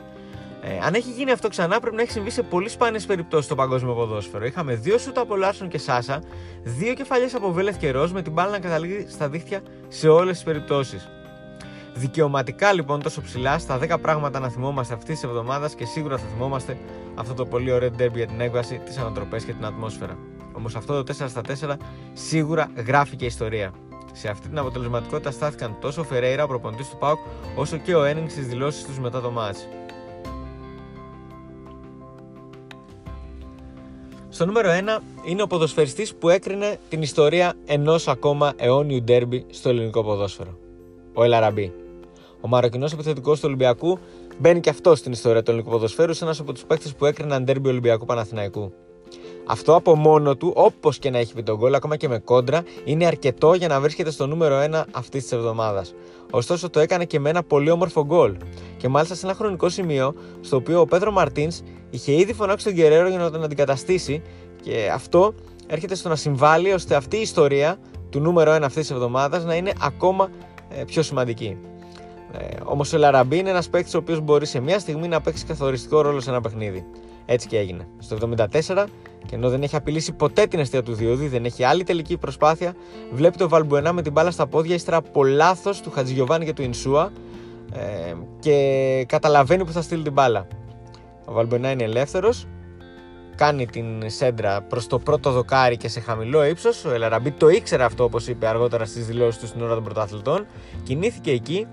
Ε, 0.62 0.78
αν 0.82 0.94
έχει 0.94 1.10
γίνει 1.10 1.30
αυτό 1.30 1.48
ξανά, 1.48 1.80
πρέπει 1.80 1.96
να 1.96 2.02
έχει 2.02 2.10
συμβεί 2.10 2.30
σε 2.30 2.42
πολύ 2.42 2.68
σπάνιες 2.68 3.06
περιπτώσεις 3.06 3.44
στο 3.46 3.54
παγκόσμιο 3.54 3.94
ποδόσφαιρο. 3.94 4.44
Είχαμε 4.44 4.74
δύο 4.74 4.98
σούτα 4.98 5.20
από 5.20 5.36
Λάρσον 5.36 5.68
και 5.68 5.78
Σάσα, 5.78 6.22
δύο 6.62 6.94
κεφαλιές 6.94 7.34
από 7.34 7.52
Βέλεθ 7.52 7.76
και 7.76 7.90
Ροζ 7.90 8.12
με 8.12 8.22
την 8.22 8.32
μπάλα 8.32 8.50
να 8.50 8.58
καταλήγει 8.58 9.06
στα 9.08 9.28
δίχτυα 9.28 9.60
σε 9.88 10.08
όλες 10.08 10.34
τις 10.34 10.44
περιπτώσεις. 10.44 11.08
Δικαιωματικά 11.94 12.72
λοιπόν 12.72 13.02
τόσο 13.02 13.22
ψηλά 13.22 13.58
στα 13.58 13.78
10 13.82 13.96
πράγματα 14.00 14.40
να 14.40 14.48
θυμόμαστε 14.48 14.94
αυτής 14.94 15.14
της 15.14 15.28
εβδομάδας 15.28 15.74
και 15.74 15.84
σίγουρα 15.84 16.16
θα 16.16 16.24
θυμόμαστε 16.32 16.78
αυτό 17.14 17.34
το 17.34 17.46
πολύ 17.46 17.72
ωραίο 17.72 17.90
ντέρμπι 17.90 18.18
για 18.18 18.26
την 18.26 18.40
έκβαση, 18.40 18.80
τι 18.84 19.00
ανατροπές 19.00 19.44
και 19.44 19.52
την 19.52 19.64
ατμόσφαιρα. 19.64 20.18
Όμως 20.52 20.76
αυτό 20.76 21.02
το 21.02 21.14
4 21.18 21.28
στα 21.28 21.40
4 21.40 21.76
σίγουρα 22.12 22.70
γράφει 22.86 23.16
και 23.16 23.24
ιστορία. 23.24 23.72
Σε 24.12 24.28
αυτή 24.28 24.48
την 24.48 24.58
αποτελεσματικότητα 24.58 25.30
στάθηκαν 25.30 25.76
τόσο 25.80 26.00
ο 26.00 26.04
Φερέιρα, 26.04 26.44
ο 26.44 26.46
προπονητής 26.46 26.88
του 26.88 26.96
Πάουκ, 26.96 27.18
όσο 27.56 27.76
και 27.76 27.94
ο 27.94 28.04
Ένινγκ 28.04 28.28
στις 28.28 28.46
δηλώσεις 28.46 28.84
τους 28.84 28.98
μετά 28.98 29.20
το 29.20 29.30
μάτς. 29.30 29.66
Στο 34.36 34.46
νούμερο 34.46 34.70
1 34.98 35.02
είναι 35.24 35.42
ο 35.42 35.46
ποδοσφαιριστής 35.46 36.14
που 36.14 36.28
έκρινε 36.28 36.78
την 36.88 37.02
ιστορία 37.02 37.54
ενός 37.66 38.08
ακόμα 38.08 38.52
αιώνιου 38.56 39.02
ντέρμπι 39.02 39.46
στο 39.50 39.68
ελληνικό 39.68 40.04
ποδόσφαιρο. 40.04 40.58
Ο 41.14 41.24
Ελαραμπή. 41.24 41.72
Ο 42.40 42.48
Μαροκινός 42.48 42.92
επιθετικός 42.92 43.38
του 43.38 43.44
Ολυμπιακού 43.46 43.98
μπαίνει 44.38 44.60
και 44.60 44.70
αυτός 44.70 44.98
στην 44.98 45.12
ιστορία 45.12 45.42
του 45.42 45.50
ελληνικού 45.50 45.70
ποδοσφαίρου 45.70 46.14
σε 46.14 46.24
ένας 46.24 46.40
από 46.40 46.52
τους 46.52 46.64
παίκτες 46.64 46.94
που 46.94 47.04
έκριναν 47.04 47.44
ντέρμπι 47.44 47.68
Ολυμπιακού 47.68 48.04
Παναθηναϊκού. 48.04 48.72
Αυτό 49.46 49.74
από 49.74 49.96
μόνο 49.96 50.36
του, 50.36 50.52
όπως 50.56 50.98
και 50.98 51.10
να 51.10 51.18
έχει 51.18 51.34
πει 51.34 51.42
τον 51.42 51.56
γκολ, 51.56 51.74
ακόμα 51.74 51.96
και 51.96 52.08
με 52.08 52.18
κόντρα, 52.18 52.62
είναι 52.84 53.06
αρκετό 53.06 53.54
για 53.54 53.68
να 53.68 53.80
βρίσκεται 53.80 54.10
στο 54.10 54.26
νούμερο 54.26 54.60
1 54.60 54.84
αυτής 54.90 55.22
της 55.22 55.32
εβδομάδας. 55.32 55.94
Ωστόσο, 56.30 56.70
το 56.70 56.80
έκανε 56.80 57.04
και 57.04 57.20
με 57.20 57.30
ένα 57.30 57.42
πολύ 57.42 57.70
όμορφο 57.70 58.04
γκολ. 58.04 58.36
Και 58.76 58.88
μάλιστα 58.88 59.14
σε 59.14 59.26
ένα 59.26 59.34
χρονικό 59.34 59.68
σημείο, 59.68 60.14
στο 60.40 60.56
οποίο 60.56 60.80
ο 60.80 60.84
Πέδρο 60.84 61.12
Μαρτίνς 61.12 61.60
είχε 61.90 62.12
ήδη 62.12 62.32
φωνάξει 62.32 62.64
τον 62.64 62.74
Γκερέρο 62.74 63.08
για 63.08 63.18
να 63.18 63.30
τον 63.30 63.44
αντικαταστήσει, 63.44 64.22
και 64.62 64.90
αυτό 64.92 65.34
έρχεται 65.66 65.94
στο 65.94 66.08
να 66.08 66.16
συμβάλλει 66.16 66.72
ώστε 66.72 66.94
αυτή 66.94 67.16
η 67.16 67.20
ιστορία 67.20 67.78
του 68.10 68.20
νούμερο 68.20 68.54
1 68.54 68.62
αυτής 68.62 68.86
της 68.86 68.90
εβδομάδας 68.90 69.44
να 69.44 69.54
είναι 69.54 69.72
ακόμα 69.80 70.30
ε, 70.68 70.84
πιο 70.84 71.02
σημαντική. 71.02 71.56
Ε, 72.32 72.46
Όμω 72.64 72.82
ο 72.94 72.96
Λαραμπή 72.96 73.38
είναι 73.38 73.50
ένας 73.50 73.68
παίκτης 73.68 73.94
ο 73.94 73.98
οποίος 73.98 74.20
μπορεί 74.20 74.46
σε 74.46 74.60
μια 74.60 74.78
στιγμή 74.78 75.08
να 75.08 75.20
παίξει 75.20 75.44
καθοριστικό 75.44 76.00
ρόλο 76.00 76.20
σε 76.20 76.30
ένα 76.30 76.40
παιχνίδι. 76.40 76.84
Έτσι 77.26 77.46
και 77.48 77.58
έγινε. 77.58 77.88
Στο 77.98 78.16
74, 78.74 78.84
και 79.26 79.34
ενώ 79.34 79.50
δεν 79.50 79.62
έχει 79.62 79.76
απειλήσει 79.76 80.12
ποτέ 80.12 80.46
την 80.46 80.58
αιστεία 80.58 80.82
του 80.82 80.94
Διόδη, 80.94 81.28
δεν 81.28 81.44
έχει 81.44 81.64
άλλη 81.64 81.84
τελική 81.84 82.16
προσπάθεια, 82.16 82.74
βλέπει 83.12 83.36
το 83.36 83.48
Βαλμπουενά 83.48 83.92
με 83.92 84.02
την 84.02 84.12
μπάλα 84.12 84.30
στα 84.30 84.46
πόδια 84.46 84.74
ύστερα 84.74 84.96
από 84.96 85.24
λάθος 85.24 85.80
του 85.80 85.90
Χατζηγιοβάνη 85.90 86.44
και 86.44 86.52
του 86.52 86.62
Ινσούα 86.62 87.12
ε, 87.72 88.14
και 88.38 89.04
καταλαβαίνει 89.08 89.64
που 89.64 89.72
θα 89.72 89.82
στείλει 89.82 90.02
την 90.02 90.12
μπάλα. 90.12 90.46
Ο 91.24 91.32
Βαλμπουενά 91.32 91.70
είναι 91.70 91.84
ελεύθερος, 91.84 92.46
κάνει 93.36 93.66
την 93.66 94.10
σέντρα 94.10 94.62
προς 94.62 94.86
το 94.86 94.98
πρώτο 94.98 95.30
δοκάρι 95.30 95.76
και 95.76 95.88
σε 95.88 96.00
χαμηλό 96.00 96.44
ύψος. 96.44 96.84
Ο 96.84 96.92
Ελαραμπή 96.92 97.30
το 97.30 97.48
ήξερε 97.48 97.84
αυτό, 97.84 98.04
όπως 98.04 98.26
είπε 98.26 98.46
αργότερα 98.46 98.84
στις 98.84 99.06
δηλώσεις 99.06 99.40
του 99.40 99.46
στην 99.46 99.62
ώρα 99.62 99.74
των 99.74 99.84
πρωταθλητών. 99.84 100.46
Κινήθηκε 100.82 101.30
εκεί 101.30 101.66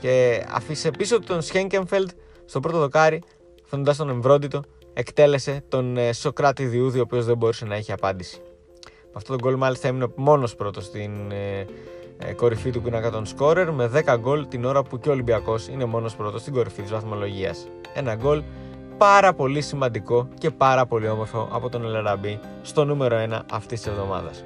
και 0.00 0.44
αφήσε 0.50 0.90
πίσω 0.90 1.18
του 1.18 1.26
τον 1.26 1.42
Σχένκεμφελτ 1.42 2.10
στο 2.44 2.60
πρώτο 2.60 2.78
δοκάρι, 2.78 3.22
φωνητά 3.64 3.96
τον 3.96 4.08
Εμβρόντιτο 4.08 4.62
εκτέλεσε 4.92 5.62
τον 5.68 5.96
ε, 5.96 6.12
Σοκράτη 6.12 6.64
Διούδη, 6.64 6.98
ο 6.98 7.02
οποίος 7.02 7.24
δεν 7.24 7.36
μπορούσε 7.36 7.64
να 7.64 7.74
έχει 7.74 7.92
απάντηση. 7.92 8.40
Με 8.84 9.12
αυτό 9.16 9.36
το 9.36 9.38
γκολ, 9.38 9.56
μάλιστα, 9.56 9.88
έμεινε 9.88 10.06
μόνος 10.16 10.54
πρώτος 10.54 10.84
στην 10.84 11.30
ε, 11.30 11.66
ε, 12.18 12.32
κορυφή 12.32 12.70
του 12.70 12.82
πίνακα 12.82 13.10
των 13.10 13.26
σκόρερ 13.26 13.72
με 13.72 13.90
10 14.06 14.16
γκολ 14.18 14.48
την 14.48 14.64
ώρα 14.64 14.82
που 14.82 14.98
και 14.98 15.08
ο 15.08 15.12
Ολυμπιακός 15.12 15.68
είναι 15.68 15.84
μόνος 15.84 16.16
πρώτος 16.16 16.40
στην 16.40 16.52
κορυφή 16.52 16.82
της 16.82 16.90
βαθμολογίας. 16.90 17.68
Ένα 17.94 18.14
γκολ 18.14 18.42
πάρα 18.98 19.32
πολύ 19.32 19.60
σημαντικό 19.60 20.28
και 20.38 20.50
πάρα 20.50 20.86
πολύ 20.86 21.08
όμορφο 21.08 21.48
από 21.52 21.68
τον 21.68 21.84
Ελαραμπή 21.84 22.40
στο 22.62 22.84
νούμερο 22.84 23.16
1 23.30 23.40
αυτής 23.52 23.80
της 23.80 23.90
εβδομάδας. 23.90 24.44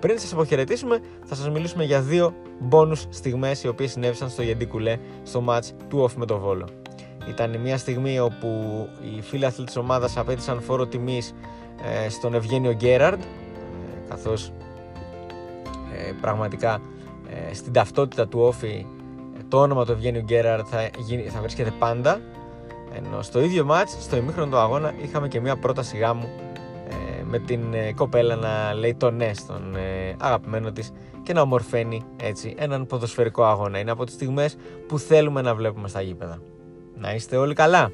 Πριν 0.00 0.18
σας 0.18 0.32
αποχαιρετήσουμε, 0.32 1.00
θα 1.24 1.34
σας 1.34 1.50
μιλήσουμε 1.50 1.84
για 1.84 2.00
δύο 2.00 2.34
μπόνους 2.58 3.06
στιγμές 3.08 3.62
οι 3.62 3.68
οποίες 3.68 3.90
συνέβησαν 3.90 4.28
στο 4.28 4.42
Γεντικουλέ 4.42 4.98
στο 5.22 5.44
match 5.48 5.66
του 5.88 6.08
off 6.08 6.14
με 6.16 6.26
το 6.26 6.38
Βόλο. 6.38 6.81
Ήταν 7.28 7.58
μια 7.60 7.78
στιγμή 7.78 8.20
όπου 8.20 8.48
οι 9.00 9.20
φίλαθλοι 9.20 9.64
της 9.64 9.76
ομάδας 9.76 10.16
απέτησαν 10.16 10.60
φόρο 10.60 10.86
τιμής 10.86 11.34
ε, 12.04 12.08
στον 12.08 12.34
Ευγένιο 12.34 12.72
Γκέραρντ 12.72 13.20
ε, 13.20 13.26
καθώς 14.08 14.52
ε, 15.94 16.12
πραγματικά 16.20 16.80
στην 17.52 17.72
ταυτότητα 17.72 18.28
του 18.28 18.40
Όφη 18.40 18.86
το 19.48 19.60
όνομα 19.60 19.84
του 19.84 19.92
Ευγένιου 19.92 20.22
Γκέραρντ 20.22 20.66
θα, 20.70 20.90
θα 21.30 21.40
βρίσκεται 21.40 21.72
πάντα 21.78 22.20
ενώ 22.94 23.22
στο 23.22 23.40
ίδιο 23.40 23.64
μάτς, 23.64 23.96
στο 24.00 24.16
ημίχρονο 24.16 24.50
του 24.50 24.56
αγώνα 24.56 24.92
είχαμε 25.02 25.28
και 25.28 25.40
μια 25.40 25.56
πρόταση 25.56 25.96
γάμου 25.96 26.28
με 27.24 27.38
την 27.38 27.60
κοπέλα 27.94 28.34
να 28.34 28.74
λέει 28.74 28.94
το 28.94 29.10
ναι 29.10 29.34
στον 29.34 29.76
αγαπημένο 30.18 30.72
της 30.72 30.92
και 31.22 31.32
να 31.32 31.40
ομορφαίνει 31.40 32.02
έτσι 32.22 32.54
έναν 32.58 32.86
ποδοσφαιρικό 32.86 33.44
αγώνα. 33.44 33.78
Είναι 33.78 33.90
από 33.90 34.04
τις 34.04 34.14
στιγμές 34.14 34.56
που 34.88 34.98
θέλουμε 34.98 35.42
να 35.42 35.54
βλέπουμε 35.54 35.88
στα 35.88 36.00
γήπεδα. 36.00 36.38
Να 37.02 37.14
είστε 37.14 37.36
όλοι 37.36 37.54
καλά! 37.54 37.92